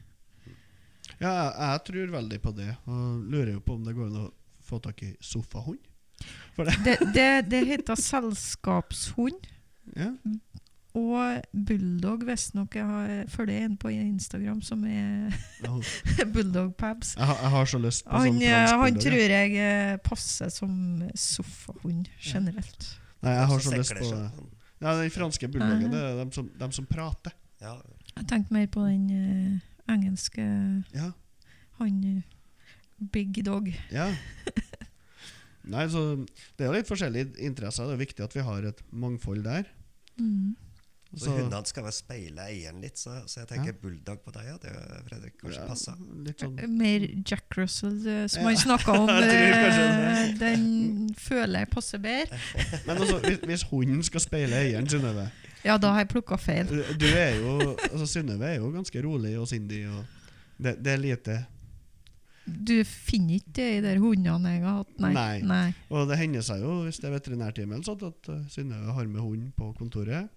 Ja, 1.18 1.30
jeg, 1.30 1.50
jeg 1.58 1.80
tror 1.88 2.14
veldig 2.14 2.40
på 2.42 2.54
det. 2.54 2.70
Og 2.86 3.26
lurer 3.30 3.52
jo 3.56 3.60
på 3.60 3.74
om 3.74 3.84
det 3.84 3.96
går 3.96 4.08
an 4.08 4.22
å 4.22 4.30
få 4.64 4.78
tak 4.82 5.02
i 5.02 5.10
sofahund. 5.20 5.82
Det 6.56 6.78
Det, 6.86 6.96
det, 7.16 7.28
det 7.50 7.66
heter 7.66 7.98
selskapshund. 7.98 9.50
ja. 9.96 10.14
Og 10.94 11.42
bulldog, 11.66 12.22
visstnok. 12.26 12.74
Jeg 12.78 12.84
har- 12.86 13.24
følger 13.28 13.64
en 13.64 13.76
på 13.76 13.88
Instagram 13.90 14.60
som 14.62 14.84
er 14.84 15.32
Jeg, 16.18 16.26
bulldog 16.34 16.76
pabs. 16.76 17.14
har- 17.18 17.40
jeg 17.42 17.50
har 17.50 17.64
så 17.66 17.78
lyst 17.82 18.04
på 18.04 18.10
Han, 18.10 18.28
sånn 18.28 18.40
fransk 18.40 18.74
bulldog. 18.74 18.84
han 18.84 19.00
tror 19.00 19.28
jeg 19.34 19.56
eh, 19.56 19.96
passer 19.96 20.48
som 20.50 21.02
sofahund 21.14 22.06
generelt. 22.20 22.98
Nei, 23.22 23.32
jeg 23.32 23.46
har 23.46 23.58
Så 23.58 23.70
så 23.72 23.76
lyst 23.78 23.94
på 23.94 24.10
det. 24.10 24.30
Ja, 24.80 24.94
Den 25.00 25.10
franske 25.10 25.48
bulldoggen, 25.48 25.90
det 25.90 26.00
er 26.00 26.16
dem 26.20 26.30
som, 26.32 26.48
dem 26.58 26.72
som 26.72 26.86
prater. 26.86 27.32
Ja, 27.60 27.74
Jeg 28.16 28.26
tenkte 28.28 28.52
mer 28.52 28.66
på 28.66 28.84
den 28.86 29.10
uh, 29.10 29.92
engelske 29.92 30.84
Ja. 30.94 31.10
Han 31.80 32.04
uh, 32.04 33.06
Big 33.12 33.42
Dog. 33.44 33.72
ja. 33.90 34.14
Nei, 35.64 35.86
så 35.88 36.26
Det 36.58 36.60
er 36.60 36.66
jo 36.68 36.72
litt 36.76 36.86
forskjellige 36.90 37.38
interesser. 37.40 37.86
Det 37.88 37.94
er 37.94 38.04
viktig 38.04 38.24
at 38.24 38.34
vi 38.36 38.40
har 38.44 38.62
et 38.68 38.82
mangfold 38.92 39.42
der. 39.44 39.64
Mm. 40.20 40.54
Så 41.20 41.30
hundene 41.30 41.60
skal 41.68 41.84
vel 41.86 41.94
speile 41.94 42.44
eieren 42.50 42.80
litt, 42.82 42.98
så, 42.98 43.16
så 43.30 43.42
jeg 43.42 43.48
tenker 43.52 43.76
bulldog 43.82 44.20
på 44.24 44.32
deg, 44.34 44.48
ja. 44.48 44.56
Det 44.62 44.72
Fredrik 45.08 45.36
kanskje 45.40 45.60
ja, 45.60 45.66
passer. 45.68 46.00
Litt 46.26 46.42
sånn 46.42 46.58
Mer 46.78 47.06
Jack 47.22 47.56
Russell, 47.58 47.96
eh, 48.08 48.24
som 48.32 48.42
Ja. 48.42 48.48
han 48.50 48.60
snakka 48.64 48.96
om. 48.98 49.08
Kanskje 49.64 49.86
eh, 49.86 50.34
den 50.40 50.66
føler 51.18 51.64
jeg 51.64 51.70
passer 51.74 52.02
bedre. 52.02 52.40
Men 52.86 52.96
altså, 52.98 53.18
hvis, 53.24 53.40
hvis 53.46 53.66
hunden 53.70 54.02
skal 54.06 54.24
speile 54.24 54.60
eieren, 54.64 54.88
Synnøve 54.90 55.28
Ja, 55.64 55.78
da 55.80 55.94
har 55.94 56.04
jeg 56.04 56.10
plukka 56.12 56.36
feil. 56.40 56.68
Du 57.00 57.06
er 57.08 57.38
jo 57.40 57.56
altså 57.72 58.06
Synnøve 58.18 58.50
er 58.50 58.58
jo 58.60 58.70
ganske 58.74 59.02
rolig 59.06 59.36
og 59.40 59.48
sindig. 59.48 59.84
Og 59.88 60.04
det, 60.60 60.76
det 60.84 60.92
er 60.92 61.00
lite 61.02 61.38
Du 62.44 62.74
finner 62.84 63.38
ikke 63.38 63.54
det 63.56 63.68
i 63.78 63.80
de 63.86 63.94
hundene 64.02 64.50
jeg 64.52 64.62
har 64.66 64.82
hatt, 64.82 64.90
nei. 65.00 65.12
Nei. 65.16 65.38
nei. 65.48 65.68
Og 65.88 66.04
det 66.10 66.18
hender 66.20 66.44
seg 66.44 66.60
jo, 66.60 66.82
hvis 66.84 66.98
det 67.00 67.08
er 67.08 67.14
veterinærtime, 67.16 67.78
at 67.80 68.28
Synnøve 68.52 68.92
har 68.98 69.08
med 69.08 69.22
hund 69.24 69.46
på 69.56 69.70
kontoret. 69.78 70.28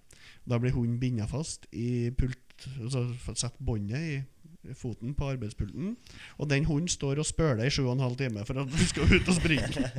Da 0.48 0.58
blir 0.58 0.72
hunden 0.72 0.98
binda 1.00 1.26
fast 1.28 1.66
i 1.72 2.10
pult 2.16 2.44
Altså 2.80 3.04
setter 3.34 3.62
båndet 3.62 4.00
i 4.02 4.74
foten 4.74 5.12
på 5.14 5.28
arbeidspulten. 5.30 5.92
Og 6.38 6.50
den 6.50 6.64
hunden 6.66 6.88
står 6.90 7.20
og 7.22 7.26
spøler 7.26 7.68
i 7.68 7.70
sju 7.70 7.84
og 7.86 7.92
en 7.92 8.02
halv 8.02 8.16
time 8.18 8.42
for 8.44 8.58
at 8.58 8.72
du 8.72 8.84
skal 8.88 9.14
ut 9.14 9.28
og 9.30 9.36
springe. 9.36 9.90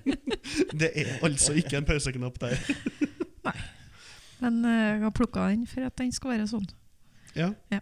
det 0.80 0.92
er 0.94 1.16
altså 1.26 1.56
ikke 1.58 1.80
en 1.80 1.88
pauseknapp 1.88 2.38
der. 2.40 2.54
Men 4.40 4.64
eh, 4.64 4.70
jeg 4.70 5.02
har 5.02 5.10
plukka 5.10 5.48
den 5.50 5.66
for 5.66 5.88
at 5.88 5.98
den 5.98 6.12
skal 6.12 6.36
være 6.36 6.46
sånn. 6.46 6.66
Ja. 7.36 7.50
Ja. 7.72 7.80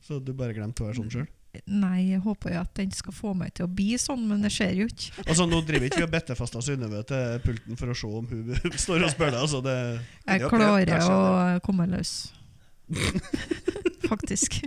Så 0.00 0.18
du 0.22 0.32
bare 0.38 0.54
glemte 0.54 0.84
å 0.84 0.88
være 0.88 1.00
sånn 1.02 1.12
sjøl? 1.12 1.28
Nei, 1.70 2.10
jeg 2.12 2.22
håper 2.24 2.54
jo 2.54 2.60
at 2.62 2.72
den 2.78 2.92
skal 2.94 3.14
få 3.14 3.32
meg 3.38 3.54
til 3.56 3.66
å 3.66 3.70
bli 3.70 3.96
sånn, 4.00 4.24
men 4.30 4.44
det 4.44 4.50
skjer 4.54 4.72
jo 4.80 4.86
ikke. 4.90 5.24
Altså, 5.26 5.46
nå 5.48 5.60
driver 5.66 5.88
ikke 5.88 6.02
vi 6.02 6.06
og 6.06 6.12
bitter 6.14 6.38
fast 6.38 6.58
Synnøve 6.66 7.02
til 7.08 7.40
pulten 7.44 7.78
for 7.80 7.92
å 7.92 7.96
se 7.96 8.10
om 8.20 8.26
hun 8.30 8.50
står 8.86 9.06
og 9.06 9.12
spør 9.14 9.32
deg. 9.32 9.40
Altså, 9.42 9.62
det, 9.64 9.76
Jeg 10.26 10.50
klarer 10.50 10.92
kanskje, 10.92 11.16
å 11.16 11.64
komme 11.66 11.88
løs. 11.90 12.12
Faktisk. 14.10 14.60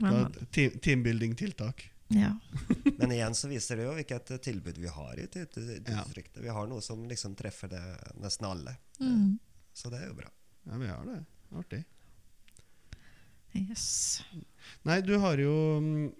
det 0.00 0.68
teambuilding-tiltak. 0.80 1.86
ja. 2.08 2.32
Men 2.98 3.12
igjen 3.12 3.34
så 3.34 3.48
viser 3.48 3.80
det 3.80 3.86
jo 3.86 3.94
hvilket 3.96 4.34
tilbud 4.42 4.78
vi 4.80 4.90
har 4.90 5.20
i 5.20 5.28
distriktet. 5.30 6.42
Vi 6.42 6.50
har 6.50 6.68
noe 6.68 6.82
som 6.84 7.04
liksom 7.08 7.36
treffer 7.38 7.70
det 7.72 7.84
nesten 8.20 8.48
alle. 8.48 8.76
Mm. 9.00 9.38
Så 9.72 9.92
det 9.92 10.02
er 10.02 10.10
jo 10.10 10.18
bra. 10.18 10.30
Ja, 10.68 10.76
vi 10.76 10.88
har 10.90 11.04
det. 11.06 11.20
Artig. 11.56 11.84
Yes. 13.58 14.22
Nei, 14.86 15.00
du 15.02 15.16
har 15.22 15.40
jo 15.42 15.54
mm, 15.82 16.10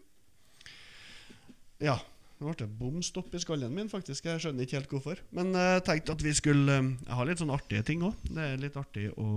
Ja. 1.85 1.99
Nå 2.41 2.49
ble 2.49 2.57
det 2.63 2.71
bom 2.79 3.03
stopp 3.05 3.35
i 3.37 3.41
skallen 3.43 3.75
min, 3.77 3.91
faktisk. 3.93 4.25
Jeg 4.25 4.41
skjønner 4.41 4.65
ikke 4.65 4.79
helt 4.79 4.93
hvorfor. 4.95 5.19
Men 5.37 5.53
jeg 5.53 5.75
jeg 5.75 5.83
tenkte 5.85 6.15
at 6.17 6.23
vi 6.25 6.33
skulle 6.33 6.77
uh, 6.81 6.87
Jeg 7.05 7.19
har 7.19 7.29
litt 7.29 7.43
sånn 7.43 7.53
artige 7.53 7.85
ting 7.85 8.05
òg. 8.07 8.17
Det 8.25 8.47
er 8.47 8.63
litt 8.63 8.79
artig 8.81 9.11
å 9.21 9.29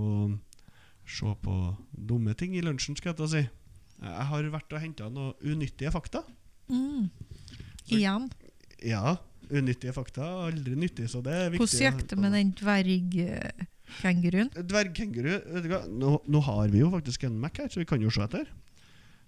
se 1.04 1.34
på 1.44 1.56
dumme 1.92 2.32
ting 2.32 2.56
i 2.56 2.62
lunsjen, 2.64 2.96
skal 2.96 3.12
jeg 3.12 3.18
til 3.18 3.26
å 3.26 3.32
si. 3.34 3.42
Jeg 4.04 4.26
har 4.30 4.48
vært 4.54 4.72
og 4.72 4.80
henta 4.80 5.10
noen 5.12 5.36
unyttige 5.44 5.92
fakta. 5.92 6.24
Mm. 6.72 7.10
Igjen. 7.92 8.30
Ja, 8.80 9.18
unyttige 9.52 9.92
fakta 9.92 10.24
aldri 10.46 10.76
nyttig, 10.80 11.10
så 11.12 11.20
det 11.24 11.36
er 11.36 11.52
viktig. 11.52 11.60
Hvordan 11.60 12.00
gikk 12.00 12.08
det 12.08 12.20
med 12.24 12.36
den 12.38 12.54
dvergkenguruen? 14.00 14.50
Dvergkenguru? 14.54 15.88
Nå, 15.94 16.18
nå 16.26 16.44
har 16.48 16.70
vi 16.72 16.82
jo 16.82 16.90
faktisk 16.92 17.26
en 17.28 17.38
Mac 17.40 17.58
her, 17.60 17.70
så 17.72 17.82
vi 17.82 17.88
kan 17.88 18.02
jo 18.02 18.12
se 18.12 18.24
etter. 18.24 18.48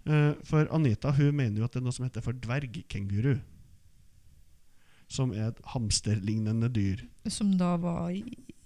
Eh, 0.06 0.32
for 0.46 0.68
Anita 0.74 1.10
hun 1.16 1.34
mener 1.34 1.60
jo 1.60 1.66
at 1.66 1.74
det 1.74 1.82
er 1.82 1.86
noe 1.86 1.96
som 1.96 2.06
heter 2.06 2.24
for 2.24 2.36
dvergkenguru. 2.46 3.36
Som 5.10 5.32
er 5.34 5.52
et 5.52 5.62
hamsterlignende 5.74 6.70
dyr. 6.74 7.04
Som 7.30 7.54
da 7.60 7.74
var 7.78 8.14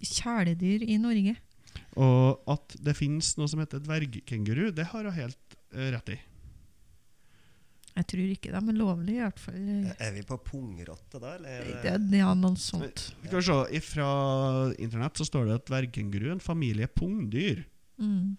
kjæledyr 0.00 0.86
i 0.88 0.96
Norge. 1.00 1.36
Og 2.00 2.50
at 2.50 2.76
det 2.80 2.96
finnes 2.98 3.34
noe 3.38 3.50
som 3.50 3.60
heter 3.62 3.82
dvergkenguru, 3.84 4.70
det 4.74 4.88
har 4.92 5.06
hun 5.06 5.16
helt 5.16 5.56
eh, 5.74 5.90
rett 5.94 6.16
i. 6.16 6.18
Jeg 7.96 8.06
tror 8.06 8.28
ikke 8.32 8.52
de 8.54 8.60
er 8.60 8.76
lovlige, 8.78 9.16
i 9.18 9.24
hvert 9.24 9.40
fall. 9.42 9.64
Er 9.98 10.12
vi 10.14 10.22
på 10.22 10.36
pungrotte 10.46 11.18
da, 11.20 11.34
eller? 11.36 11.64
Det, 11.66 11.80
det- 11.82 12.10
det 12.12 12.20
er 12.22 12.34
noe 12.38 12.56
sånt. 12.56 12.98
Skal 13.10 13.30
kan 13.30 13.42
se, 13.42 13.80
Fra 13.82 14.10
internett 14.78 15.18
så 15.18 15.26
står 15.26 15.46
det 15.50 15.54
at 15.58 15.66
dvergkenguru 15.66 16.28
er 16.28 16.32
en 16.36 16.40
familie 16.40 16.86
pungdyr. 16.86 17.64
Mm. 17.98 18.36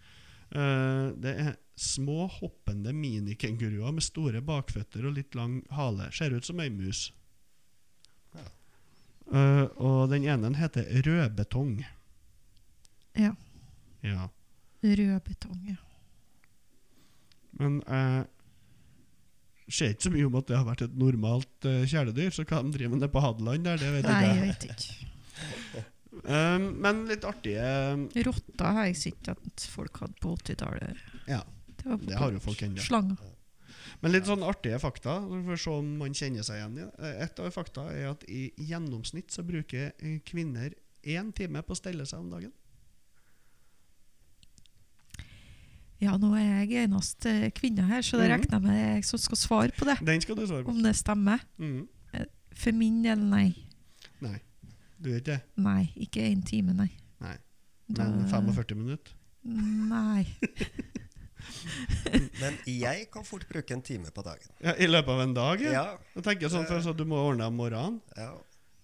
Eh, 0.51 1.11
det 1.21 1.35
er 1.45 1.55
små, 1.75 2.27
hoppende 2.39 2.93
minikenguruer 2.93 3.91
med 3.93 4.03
store 4.03 4.41
bakføtter 4.41 5.05
og 5.07 5.15
litt 5.19 5.35
lang 5.35 5.61
hale. 5.71 6.09
Ser 6.15 6.31
ut 6.35 6.45
som 6.47 6.59
ei 6.63 6.69
mus. 6.69 7.11
Ja. 8.35 8.47
Eh, 9.31 9.67
og 9.77 10.09
den 10.11 10.23
ene 10.23 10.55
heter 10.57 10.87
rødbetong. 11.05 11.83
Ja. 13.19 13.35
Ja. 14.03 14.29
Rødbetong, 14.83 15.65
ja. 15.69 15.75
Men 17.59 17.81
jeg 17.85 18.27
ser 19.73 19.93
ikke 19.95 20.07
så 20.07 20.11
mye 20.13 20.27
om 20.27 20.35
at 20.39 20.49
det 20.51 20.57
har 20.59 20.67
vært 20.67 20.83
et 20.87 20.97
normalt 20.99 21.67
uh, 21.67 21.81
kjæledyr. 21.87 22.33
Så 22.35 22.45
hva 22.47 22.61
de 22.65 22.73
driver 22.75 22.95
med 22.95 23.05
det 23.05 23.11
på 23.13 23.23
Hadeland 23.23 23.65
der, 23.67 23.79
det 23.81 23.91
vet 23.97 24.09
Nei, 24.09 24.21
jeg 24.27 24.43
vet 24.49 24.69
ikke. 24.69 25.87
Um, 26.21 26.65
men 26.83 27.05
litt 27.07 27.23
artige 27.25 27.63
Rotter 28.27 28.75
har 28.75 28.89
jeg 28.89 28.97
sett 28.99 29.29
at 29.31 29.63
folk 29.71 29.95
hadde 30.03 30.19
på 30.21 30.33
80-tallet. 30.35 30.99
Ja, 31.25 31.39
Det, 31.79 31.95
det 32.03 32.17
har 32.19 32.35
jo 32.35 32.41
folk 32.43 32.61
ennå. 32.67 32.83
Slanger. 32.83 33.15
Men 34.03 34.13
litt 34.13 34.27
sånn 34.27 34.43
artige 34.45 34.77
fakta, 34.83 35.15
for 35.23 35.55
å 35.55 35.57
se 35.63 35.73
om 35.73 35.87
man 36.01 36.13
kjenner 36.17 36.45
seg 36.45 36.59
igjen 36.59 36.77
i 36.77 36.83
det. 36.83 36.91
Eh, 36.99 37.23
Et 37.25 37.41
av 37.41 37.49
fakta 37.55 37.87
er 37.95 38.09
at 38.11 38.25
i 38.29 38.43
gjennomsnitt 38.59 39.33
så 39.33 39.45
bruker 39.47 39.95
kvinner 40.27 40.75
én 41.01 41.31
time 41.33 41.63
på 41.65 41.73
å 41.73 41.79
stelle 41.79 42.05
seg 42.05 42.21
om 42.21 42.29
dagen. 42.35 42.53
Ja, 46.01 46.15
nå 46.17 46.31
er 46.35 46.65
jeg 46.65 46.87
eneste 46.87 47.51
kvinne 47.53 47.83
her, 47.85 48.01
så 48.01 48.17
det 48.17 48.29
Mhm. 48.29 48.33
regner 48.33 48.51
jeg 48.57 48.61
med 48.61 48.95
jeg 48.95 49.03
som 49.05 49.19
skal 49.19 49.37
svare 49.37 49.71
på 49.77 49.85
det. 49.85 49.99
Den 50.05 50.21
skal 50.21 50.35
du 50.35 50.45
svare 50.47 50.63
på. 50.65 50.69
Om 50.73 50.81
det 50.83 50.95
stemmer. 50.95 51.39
Mm. 51.59 51.87
For 52.55 52.71
min 52.73 53.03
del, 53.03 53.19
nei. 53.19 53.53
Nei, 54.21 54.39
du 55.01 55.11
vet 55.13 55.23
det. 55.25 55.41
Nei, 55.57 55.91
ikke 55.95 56.21
én 56.25 56.41
time, 56.45 56.73
nei. 56.73 56.89
Nei. 57.21 57.37
Da- 57.91 58.09
Men 58.09 58.27
45 58.27 58.75
minutter. 58.77 59.13
Nei. 59.45 60.25
Men 62.41 62.57
jeg 62.67 63.07
kan 63.13 63.23
fort 63.25 63.45
bruke 63.49 63.73
en 63.73 63.81
time 63.81 64.11
på 64.13 64.21
dagen. 64.25 64.51
Ja, 64.63 64.73
I 64.77 64.85
løpet 64.87 65.09
av 65.09 65.21
en 65.23 65.33
dag? 65.33 65.61
Ja. 65.63 65.71
Ja. 65.71 65.85
Jeg 66.15 66.23
tenker 66.27 66.49
sånn 66.53 66.67
for 66.69 66.81
så 66.85 66.93
Du 66.95 67.03
må 67.05 67.17
ordne 67.17 67.47
om 67.49 67.55
morgenen, 67.57 67.99
ja. 68.17 68.33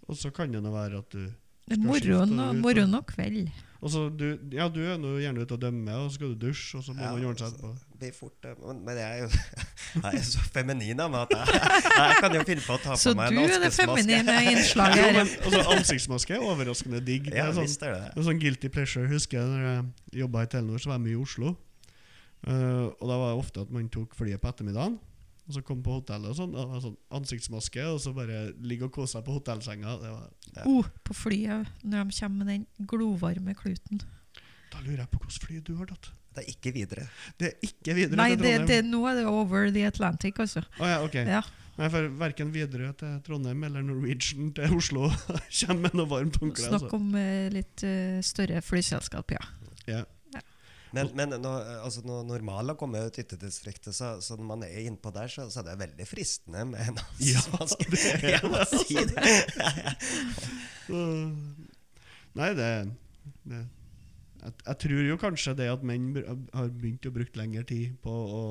og 0.08 0.16
så 0.18 0.32
kan 0.34 0.52
det 0.52 0.64
nå 0.64 0.72
være 0.74 0.98
at 1.04 1.10
du 1.14 1.28
Det 1.68 1.78
er 1.78 1.84
morgen 1.84 2.94
og, 2.96 3.06
kveld. 3.10 3.50
Og 3.78 3.92
så 3.94 4.08
du, 4.10 4.24
ja, 4.56 4.66
du 4.74 4.80
er 4.82 4.96
nå 4.98 5.12
gjerne 5.22 5.44
ute 5.46 5.54
og 5.54 5.60
dømmer, 5.62 5.98
og 6.02 6.08
så 6.10 6.16
skal 6.18 6.32
du 6.34 6.48
dusje, 6.48 6.80
og 6.80 6.84
så 6.86 6.96
må 6.96 7.04
Ja, 7.04 7.12
man 7.14 7.26
ordne 7.30 7.38
seg 7.38 7.50
altså, 7.52 7.68
etterpå. 7.70 7.92
det 7.92 8.00
blir 8.02 8.14
fort, 8.18 8.48
eh, 8.50 8.56
men, 8.64 8.80
men 8.88 8.98
jeg 8.98 9.10
er 9.12 9.20
jo 9.22 9.28
jeg 10.08 10.22
er 10.22 10.26
så 10.26 10.46
feminin 10.56 11.04
av 11.04 11.12
meg 11.14 11.28
at 11.28 11.36
jeg, 11.36 11.92
jeg 12.00 12.16
kan 12.24 12.38
jo 12.40 12.42
finne 12.48 12.64
på 12.66 12.74
å 12.74 12.80
ta 12.82 12.96
Så 12.98 13.14
på 13.14 13.20
meg 13.20 13.36
en 13.36 13.44
ansiktsmaske. 13.44 13.52
Så 13.52 13.52
du 13.52 13.60
er 13.60 13.66
det 13.68 13.74
feminine 13.78 14.38
innslaget 14.56 14.98
her. 14.98 15.06
ja, 15.06 15.14
men 15.20 15.36
altså, 15.44 15.62
Ansiktsmaske 15.76 16.38
er 16.40 16.48
overraskende 16.48 17.04
digg. 17.12 17.30
Det 17.30 17.44
er 17.44 17.54
sånn, 17.54 17.68
visst 17.70 17.86
er 17.86 17.94
det 17.94 18.02
det 18.16 18.24
er 18.24 18.28
sånn 18.32 18.42
guilty 18.42 18.72
pleasure. 18.74 19.06
Husker 19.14 19.38
jeg 19.44 19.52
når 19.54 19.68
jeg 19.70 20.22
jobba 20.24 20.48
i 20.48 20.52
Telenor, 20.56 20.82
så 20.82 20.90
var 20.94 20.98
jeg 20.98 21.06
mye 21.06 21.18
i 21.20 21.22
Oslo. 21.28 21.54
Uh, 22.48 22.88
og 22.98 23.06
da 23.10 23.16
var 23.22 23.30
det 23.36 23.38
ofte 23.44 23.62
at 23.68 23.72
man 23.78 23.88
tok 23.94 24.18
flyet 24.18 24.42
på 24.42 24.50
ettermiddagen. 24.50 24.98
Og 25.48 25.56
så 25.56 25.62
kom 25.64 25.80
på 25.84 25.94
hotellet 26.02 26.28
og 26.34 26.36
sånn. 26.36 26.54
Og 26.56 26.74
hadde 26.74 26.84
sånn 26.90 26.98
ansiktsmaske, 27.22 27.84
og 27.88 28.02
så 28.04 28.12
bare 28.16 28.50
ligge 28.68 28.88
og 28.90 28.92
kose 28.98 29.14
seg 29.16 29.24
på 29.28 29.38
hotellsenga. 29.38 29.94
Det 30.02 30.12
var, 30.12 30.30
Ja. 30.58 30.64
Oh, 30.68 30.86
på 31.08 31.14
flyet, 31.16 31.68
når 31.84 32.08
de 32.10 32.16
kommer 32.20 32.38
med 32.46 32.48
den 32.54 32.88
glovarme 32.88 33.54
kluten. 33.56 34.02
da 34.72 34.82
lurer 34.84 34.98
jeg 35.06 35.10
på 35.12 35.20
hvilket 35.24 35.44
fly 35.48 35.60
du 35.64 35.76
har 35.80 35.86
tatt. 35.88 36.10
Det 36.36 36.44
er 36.44 36.50
ikke 36.52 36.72
videre. 36.76 37.06
Det 37.40 37.48
er 37.48 37.56
ikke 37.66 37.94
videre 37.98 38.18
Nei, 38.20 38.36
det, 38.36 38.68
det, 38.68 38.82
nå 38.86 39.00
er 39.10 39.16
det 39.22 39.26
over 39.26 39.72
the 39.72 39.86
Atlantic, 39.88 40.36
altså. 40.38 40.62
Oh, 40.80 40.86
ja, 40.86 41.00
ok. 41.04 41.16
Ja. 41.26 41.42
Nei, 41.78 41.88
for 41.94 42.10
Verken 42.20 42.52
Widerøe 42.54 42.92
til 42.98 43.16
Trondheim 43.26 43.64
eller 43.64 43.82
Norwegian 43.86 44.52
til 44.58 44.76
Oslo 44.76 45.08
kommer 45.62 45.82
med 45.88 45.94
noe 45.98 46.10
varmt 46.10 46.38
håndkle. 46.42 46.68
Snakk 46.68 46.88
Altså. 46.90 46.96
om 47.00 47.16
eh, 47.16 47.48
litt 47.54 47.84
uh, 47.86 48.20
større 48.26 48.62
flyselskap, 48.66 49.32
ja. 49.38 49.44
Ja. 49.88 50.04
Men, 50.96 51.10
men 51.18 51.36
når, 51.44 51.66
altså 51.84 52.02
når 52.08 52.28
normale 52.30 52.76
kommer 52.80 53.08
ut 53.08 53.18
i 53.20 53.24
ytterdistriktet, 53.26 53.96
så, 53.96 54.14
så 54.24 54.38
når 54.40 54.48
man 54.48 54.64
er 54.68 54.86
innpå 54.88 55.12
der, 55.16 55.28
så, 55.32 55.50
så 55.52 55.62
er 55.62 55.72
det 55.72 55.80
veldig 55.82 56.08
fristende 56.08 56.64
med 56.70 56.80
en 56.94 57.02
Ja, 57.24 57.42
Jeg 58.36 58.44
må 58.48 58.62
si 58.72 59.02
det. 59.10 59.26
Nei, 62.38 62.52
det, 62.56 62.70
det 63.50 63.66
jeg, 64.48 64.54
jeg 64.64 64.78
tror 64.84 65.04
jo 65.10 65.20
kanskje 65.20 65.56
det 65.58 65.70
at 65.72 65.86
menn 65.86 66.12
har 66.16 66.70
begynt 66.72 67.08
å 67.10 67.14
bruke 67.16 67.40
lengre 67.40 67.66
tid 67.68 67.98
på 68.04 68.12
å 68.12 68.42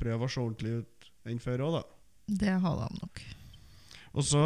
prøve 0.00 0.26
å 0.26 0.30
se 0.30 0.42
ordentlig 0.42 0.82
ut 0.82 1.10
enn 1.30 1.42
før 1.42 1.64
òg, 1.66 1.78
da. 1.78 1.82
Det 2.40 2.56
har 2.62 2.76
de 2.84 3.00
nok. 3.00 3.22
Og 4.14 4.26
så 4.26 4.44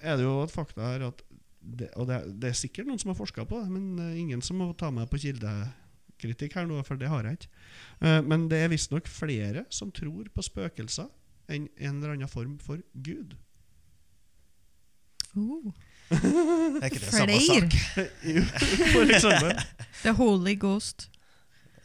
er 0.00 0.18
det 0.18 0.26
jo 0.26 0.38
et 0.44 0.54
fakta 0.54 0.92
her 0.92 1.08
at 1.10 1.22
det, 1.66 1.88
Og 1.98 2.06
det, 2.06 2.20
det 2.38 2.52
er 2.52 2.54
sikkert 2.54 2.86
noen 2.86 3.00
som 3.02 3.10
har 3.10 3.18
forska 3.18 3.42
på 3.48 3.58
det, 3.58 3.72
men 3.74 3.98
eh, 3.98 4.20
ingen 4.20 4.42
som 4.44 4.60
må 4.62 4.68
ta 4.78 4.92
meg 4.94 5.08
på 5.10 5.18
kildekritikk 6.20 6.56
her 6.58 6.68
nå, 6.68 6.80
for 6.86 7.00
det 7.00 7.10
har 7.12 7.26
jeg 7.28 7.40
ikke. 7.40 7.50
Eh, 8.02 8.20
men 8.24 8.48
det 8.52 8.62
er 8.64 8.72
visstnok 8.72 9.08
flere 9.10 9.66
som 9.72 9.92
tror 9.94 10.28
på 10.32 10.44
spøkelser 10.44 11.10
enn 11.52 11.68
en 11.76 11.98
eller 12.00 12.16
annen 12.16 12.30
form 12.30 12.56
for 12.62 12.80
Gud. 13.06 13.36
Uh, 15.36 15.68
Er 16.80 16.88
ikke 16.88 17.02
det 17.02 17.12
samme 17.12 17.36
sak? 17.44 17.74
Jo, 18.36 18.42
for 18.94 19.12
eksempel. 19.12 19.52
The 20.04 20.14
Holy 20.16 20.54
Ghost. 20.58 21.10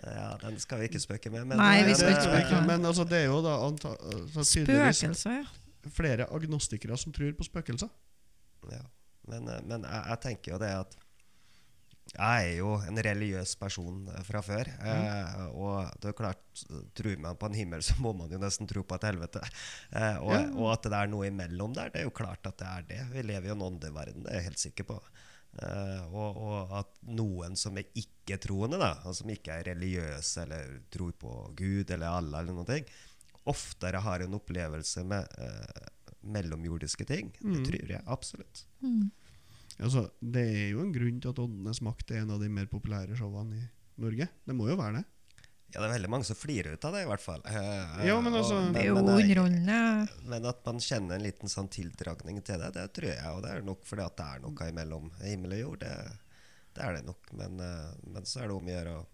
Ja, 0.01 0.31
den 0.41 0.59
skal 0.59 0.79
vi 0.79 0.87
ikke 0.89 1.01
spøke 1.03 1.29
med. 1.29 1.45
Men, 1.45 1.59
Nei, 1.61 1.83
vi 1.85 1.95
skal 1.97 2.15
ikke 2.15 2.23
spøke 2.29 2.55
med. 2.55 2.69
Men 2.71 2.85
altså, 2.89 3.03
det 3.05 3.19
er 3.19 3.27
jo 3.27 3.41
da 3.45 3.57
anta, 3.67 3.91
altså, 4.13 4.45
Spøkelser, 4.47 5.43
ja. 5.43 5.91
flere 5.93 6.25
agnostikere 6.31 6.97
som 6.97 7.13
tror 7.13 7.35
på 7.37 7.45
spøkelser. 7.45 7.91
Ja. 8.71 8.81
Men, 9.29 9.47
eh, 9.47 9.61
men 9.67 9.85
jeg, 9.85 10.03
jeg 10.09 10.21
tenker 10.23 10.55
jo 10.55 10.61
det 10.63 10.71
at 10.79 10.97
jeg 12.11 12.47
er 12.51 12.57
jo 12.57 12.73
en 12.89 12.97
religiøs 13.05 13.53
person 13.61 14.01
eh, 14.11 14.21
fra 14.27 14.41
før. 14.43 14.67
Eh, 14.67 15.43
og 15.55 15.91
det 16.03 16.11
er 16.11 16.17
klart, 16.17 16.41
tror 16.97 17.19
man 17.23 17.37
på 17.39 17.47
en 17.47 17.55
himmel, 17.55 17.83
så 17.87 17.95
må 18.03 18.11
man 18.17 18.31
jo 18.33 18.39
nesten 18.41 18.67
tro 18.69 18.83
på 18.83 18.97
et 18.99 19.07
helvete. 19.11 19.43
Eh, 19.95 20.17
og, 20.19 20.33
Ja. 20.35 20.41
og 20.51 20.71
at 20.73 20.89
det 20.89 20.97
er 20.99 21.11
noe 21.13 21.29
imellom 21.29 21.75
der, 21.77 21.91
det 21.93 22.01
er 22.03 22.09
jo 22.09 22.15
klart 22.21 22.45
at 22.49 22.57
det 22.59 22.67
er 22.71 22.87
det. 22.89 23.01
Vi 23.13 23.23
lever 23.29 23.47
jo 23.51 23.55
i 23.55 23.57
en 23.57 23.67
åndeverden, 23.69 24.25
det 24.25 24.33
er 24.33 24.41
jeg 24.41 24.49
helt 24.51 24.65
sikker 24.65 24.89
på. 24.91 24.99
Eh, 25.61 26.03
og, 26.15 26.37
og 26.47 26.75
at 26.81 26.99
noen 27.11 27.55
som 27.59 27.75
er 27.79 27.87
ikke-troende, 27.99 28.79
da, 28.79 28.93
og 29.07 29.15
som 29.17 29.31
ikke 29.31 29.55
er 29.59 29.71
religiøse 29.73 30.45
eller 30.45 30.77
tror 30.93 31.11
på 31.19 31.31
Gud 31.59 31.91
eller 31.91 32.07
Allah, 32.19 32.43
eller 32.43 32.55
noe, 32.55 32.83
oftere 33.51 33.99
har 34.05 34.21
en 34.23 34.35
opplevelse 34.37 35.03
med 35.07 35.27
eh, 35.41 35.87
mellomjordiske 36.21 37.07
ting. 37.09 37.31
Mm. 37.41 37.55
Det 37.55 37.63
tror 37.67 37.95
jeg 37.95 38.03
absolutt. 38.05 38.65
Mm. 38.83 39.09
Altså, 39.81 40.05
det 40.21 40.43
er 40.45 40.67
jo 40.75 40.81
en 40.83 40.91
grunn 40.93 41.17
til 41.23 41.31
at 41.33 41.39
Åndenes 41.41 41.81
makt 41.81 42.11
er 42.13 42.21
en 42.23 42.31
av 42.35 42.39
de 42.43 42.49
mer 42.53 42.67
populære 42.69 43.15
showene 43.17 43.57
i 43.57 43.65
Norge. 44.01 44.27
Det 44.45 44.55
må 44.55 44.69
jo 44.69 44.77
være 44.79 44.99
det. 45.01 45.05
Ja, 45.71 45.79
det 45.79 45.85
er 45.87 45.93
veldig 45.95 46.09
mange 46.11 46.27
som 46.27 46.35
flirer 46.35 46.73
ut 46.75 46.83
av 46.85 46.91
det, 46.97 47.01
i 47.05 47.07
hvert 47.07 47.23
fall. 47.23 47.41
Eh, 47.47 48.01
Ja, 48.05 48.17
men 48.21 48.33
og- 48.33 48.41
altså- 48.41 48.73
Det 48.73 48.81
er 48.81 48.87
jo 48.89 48.95
men, 48.95 49.07
eh, 49.07 49.15
underholdende. 49.23 50.09
Men 50.27 50.45
at 50.45 50.65
man 50.65 50.79
kjenner 50.79 51.15
en 51.15 51.23
liten 51.23 51.47
sånn 51.47 51.69
tildragning 51.71 52.43
til 52.43 52.59
det, 52.59 52.73
det 52.73 52.93
tror 52.93 53.07
jeg. 53.07 53.25
Og 53.35 53.41
det 53.41 53.51
er 53.51 53.61
nok 53.61 53.85
fordi 53.85 54.05
at 54.05 54.17
det 54.17 54.25
er 54.25 54.39
noe 54.41 54.71
imellom 54.71 55.11
himmel 55.23 55.53
og 55.53 55.59
jord. 55.59 55.79
Det, 55.79 56.17
det 56.75 56.83
er 56.83 56.93
det 56.97 57.05
nok. 57.05 57.33
Men, 57.33 57.59
eh, 57.59 57.93
men 58.05 58.23
så 58.23 58.41
er 58.43 58.47
det 58.47 58.51
om 58.57 58.65
å 58.67 58.75
gjøre 58.75 58.97
å 58.99 59.05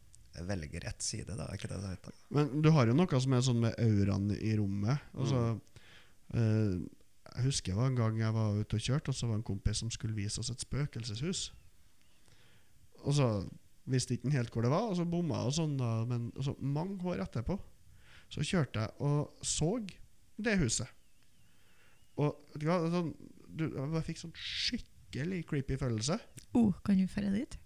velge 0.48 0.84
rett 0.84 1.02
side, 1.02 1.38
da. 1.38 1.46
Ikke 1.54 1.68
det 1.70 1.80
det 1.82 1.90
heter? 1.94 2.14
Men 2.32 2.62
du 2.62 2.72
har 2.72 2.88
jo 2.88 2.94
noe 2.94 3.22
som 3.22 3.34
er 3.34 3.42
sånn 3.42 3.60
med 3.60 3.76
auraen 3.78 4.32
i 4.42 4.56
rommet. 4.58 5.00
Altså, 5.16 5.62
eh, 6.34 6.80
jeg 7.38 7.45
husker 7.45 7.73
det 7.73 7.78
var 7.78 7.91
en 7.91 7.97
gang 8.00 8.19
jeg 8.19 8.34
var 8.34 8.58
ute 8.58 8.78
og 8.80 8.82
kjørte, 8.82 9.13
og 9.13 9.15
så 9.15 9.28
var 9.30 9.38
det 9.38 9.43
en 9.43 9.50
kompis 9.52 9.82
som 9.84 9.91
skulle 9.93 10.17
vise 10.17 10.41
oss 10.41 10.50
et 10.50 10.63
spøkelseshus. 10.63 11.41
Og 13.06 13.13
så 13.13 13.28
visste 13.86 14.17
ikke 14.17 14.34
helt 14.34 14.54
hvor 14.54 14.65
det 14.65 14.71
var, 14.73 14.89
og 14.89 14.97
så 14.97 15.06
bomma 15.06 15.43
jeg 15.43 15.52
og 15.52 15.58
sånn. 15.60 15.76
Men 16.10 16.32
og 16.34 16.47
så 16.47 16.56
mange 16.60 16.97
år 17.06 17.21
etterpå 17.28 17.60
så 18.34 18.43
kjørte 18.43 18.84
jeg 18.84 19.06
og 19.06 19.45
så 19.45 19.69
det 20.43 20.58
huset. 20.60 20.89
Og 22.17 22.58
er 22.58 22.89
sånn, 22.91 23.13
du, 23.47 23.69
jeg 23.69 24.06
fikk 24.10 24.23
sånn 24.23 24.36
skikkelig 24.41 25.43
creepy 25.47 25.78
følelse. 25.80 26.17
Oh, 26.58 26.73
kan 26.86 26.97
du 26.97 27.06
dra 27.06 27.30
dit? 27.32 27.58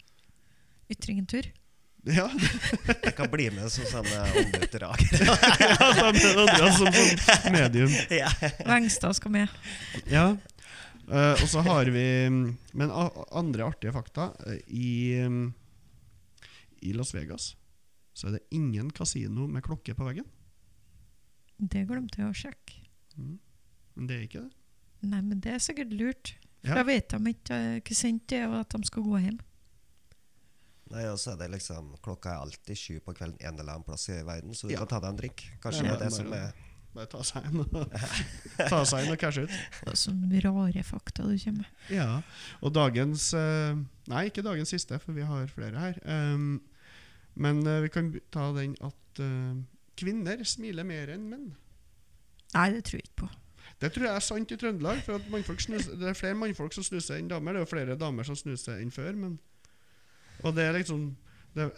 Ytringen 0.91 1.29
tur? 1.31 1.47
Ja, 2.09 2.25
Jeg 3.05 3.13
kan 3.15 3.29
bli 3.29 3.45
med 3.53 3.69
som 3.69 3.85
sånn 3.91 4.07
eh, 4.09 4.37
åndeutdrager. 4.41 5.21
ja 5.61 5.75
sammen 5.77 6.39
Andreas 6.47 6.79
som 6.79 6.89
sånn 6.95 7.53
medium. 7.53 7.91
ja. 8.09 8.31
Vengstad 8.65 9.13
skal 9.19 9.31
med. 9.35 9.53
Ja. 10.09 10.31
Uh, 11.11 11.33
og 11.35 11.47
så 11.51 11.59
har 11.65 11.89
vi 11.91 12.01
mm, 12.31 12.43
Men 12.77 12.91
andre 12.95 13.65
artige 13.67 13.91
fakta. 13.93 14.29
eh, 14.47 14.59
I, 14.71 14.91
mm, 15.27 15.49
I 16.87 16.93
Las 16.95 17.11
Vegas 17.13 17.51
så 18.15 18.27
er 18.27 18.37
det 18.37 18.43
ingen 18.57 18.89
kasino 18.91 19.45
med 19.47 19.63
klokke 19.65 19.93
på 19.97 20.05
veggen. 20.07 20.25
Det 21.57 21.85
glemte 21.89 22.19
jeg 22.21 22.27
å 22.29 22.35
sjekke. 22.35 22.81
Mm. 23.17 23.37
Men 23.95 24.07
det 24.09 24.15
er 24.17 24.25
ikke 24.25 24.41
det. 24.47 24.51
Nei, 25.11 25.21
men 25.21 25.39
det 25.41 25.53
er 25.55 25.61
sikkert 25.63 25.93
lurt. 25.95 26.33
For 26.61 26.69
Ja. 26.73 26.75
da 26.81 26.83
vet 26.85 27.09
de 27.09 27.31
ikke 27.33 27.55
hvor 27.87 27.97
sent 27.97 28.25
det 28.29 28.37
er, 28.43 28.49
og 28.51 28.59
at 28.65 28.75
de 28.75 28.85
skal 28.89 29.05
gå 29.07 29.21
hjem. 29.23 29.39
Nei, 30.91 31.05
og 31.11 31.17
så 31.21 31.33
er 31.33 31.37
det 31.41 31.51
liksom 31.53 31.93
Klokka 32.03 32.33
er 32.35 32.41
alltid 32.43 32.77
sju 32.77 32.99
på 33.05 33.13
kvelden 33.15 33.37
en 33.39 33.59
eller 33.59 33.77
annen 33.77 33.85
plass 33.87 34.09
i 34.11 34.17
verden, 34.27 34.53
så 34.57 34.67
du 34.67 34.73
Ja. 34.73 34.79
kan 34.83 34.87
ta 34.91 34.99
deg 34.99 35.09
en 35.13 35.21
drink. 35.21 35.45
Kanskje 35.63 35.85
Ja, 35.85 35.95
det 35.95 36.07
er 36.07 36.09
det 36.09 36.11
bare- 36.11 36.17
som 36.17 36.33
er 36.33 36.53
Bare 36.93 37.07
ta 37.07 37.23
seg 37.23 37.45
en 37.45 39.11
og 39.13 39.19
cashe 39.23 39.43
ut. 39.45 39.49
Det 39.85 39.93
er 39.93 39.95
så 39.95 40.11
rare 40.43 40.83
fakta 40.83 41.23
du 41.23 41.37
kommer 41.39 41.63
med. 41.63 41.67
Ja, 41.89 42.21
og 42.61 42.73
dagens 42.75 43.33
eh, 43.33 43.75
Nei, 44.11 44.25
ikke 44.27 44.43
dagens 44.43 44.73
siste, 44.73 44.99
for 44.99 45.13
vi 45.15 45.21
har 45.23 45.47
flere 45.47 45.79
her. 45.79 45.99
Um, 46.03 46.61
men 47.35 47.65
eh, 47.65 47.79
vi 47.85 47.87
kan 47.93 48.11
ta 48.29 48.49
den 48.51 48.75
at 48.83 49.21
uh, 49.23 49.55
kvinner 49.95 50.43
smiler 50.43 50.83
mer 50.83 51.07
enn 51.13 51.29
menn. 51.29 51.55
Nei, 52.53 52.69
det 52.75 52.83
tror 52.83 52.99
jeg 52.99 53.07
ikke 53.07 53.21
på. 53.23 53.29
Det 53.81 53.93
tror 53.93 54.05
jeg 54.09 54.15
er 54.15 54.25
sant 54.25 54.51
i 54.51 54.57
Trøndelag. 54.59 54.99
For 55.05 55.15
at 55.15 55.61
snuser, 55.63 55.95
Det 55.95 56.09
er 56.11 56.13
flere 56.17 56.35
mannfolk 56.35 56.73
som 56.75 56.83
snuser 56.83 57.17
enn 57.17 57.29
damer. 57.31 57.53
Det 57.53 57.61
er 57.61 57.65
jo 57.65 57.71
flere 57.71 57.95
damer 57.97 58.27
som 58.27 58.35
snuser 58.35 58.81
enn 58.81 58.91
før. 58.91 59.15
Men, 59.15 59.39
og 60.43 60.55
det 60.57 60.67
er 60.67 60.77
liksom 60.79 61.11
Det 61.55 61.65
er 61.65 61.71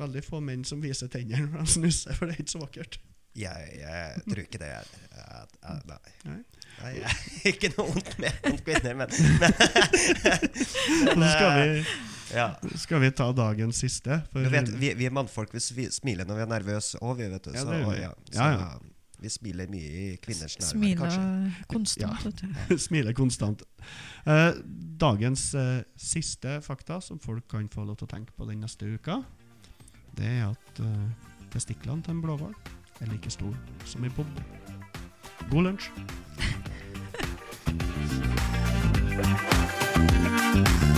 veldig 0.00 0.22
få 0.24 0.40
menn 0.44 0.64
som 0.64 0.82
viser 0.82 1.10
tennene 1.12 1.50
når 1.50 1.66
de 1.66 1.72
snusser, 1.74 2.16
for 2.16 2.28
det 2.28 2.36
er 2.36 2.44
ikke 2.44 2.54
så 2.54 2.62
vakkert. 2.62 3.00
Jeg, 3.38 3.66
jeg 3.78 4.22
tror 4.26 4.40
ikke 4.42 4.58
det 4.58 4.68
jeg, 4.72 5.02
jeg, 5.14 5.50
Nei. 5.62 5.98
Nei. 6.26 6.38
nei 6.80 6.92
jeg, 6.96 7.18
ikke 7.52 7.70
noe 7.76 7.92
vondt 7.92 8.16
med 8.18 8.48
kvinner, 8.66 8.96
men, 8.98 9.12
men, 11.06 11.22
så 11.22 11.28
skal 11.30 11.52
vi, 11.54 11.84
ja. 12.34 12.48
skal 12.82 13.04
vi 13.04 13.12
ta 13.20 13.28
dagens 13.36 13.82
siste. 13.84 14.18
For, 14.32 14.50
vet, 14.50 14.72
vi, 14.82 14.90
vi 14.98 15.06
er 15.06 15.14
mannfolk, 15.14 15.54
vi 15.54 15.86
smiler 15.94 16.26
når 16.26 16.40
vi 16.40 16.46
er 16.46 16.50
nervøse 16.56 16.98
òg, 17.04 17.20
vi, 17.22 17.30
vet 17.30 17.46
du. 17.46 17.52
Ja, 17.54 17.66
det 17.68 17.78
gjør 17.84 17.92
vi. 17.92 18.00
ja, 18.02 18.14
så 18.32 18.40
Ja, 18.40 18.50
ja. 18.56 18.89
Vi 19.20 19.28
smiler 19.28 19.68
mye 19.68 19.84
i 19.84 20.16
kvinners 20.22 20.56
nærvær, 20.60 20.96
kanskje. 20.96 21.52
Konstant, 21.68 22.42
ja. 22.42 22.76
smiler 22.86 23.12
konstant. 23.12 23.62
Uh, 24.26 24.56
dagens 25.00 25.54
uh, 25.54 25.82
siste 25.96 26.60
fakta, 26.64 27.00
som 27.04 27.20
folk 27.20 27.44
kan 27.50 27.68
få 27.68 27.84
lov 27.84 27.96
til 28.00 28.08
å 28.08 28.12
tenke 28.14 28.32
på 28.36 28.48
den 28.48 28.60
neste 28.64 28.88
uka, 28.88 29.20
det 30.16 30.26
er 30.40 30.48
at 30.48 30.80
uh, 30.80 30.88
testiklene 31.52 32.02
til 32.02 32.16
en 32.16 32.24
blåhval 32.24 32.54
er 33.00 33.12
like 33.12 33.30
stor 33.32 33.54
som 33.84 34.04
en 34.04 34.16
bombe. 34.16 34.42
God 35.50 35.62
lunsj! 35.68 35.92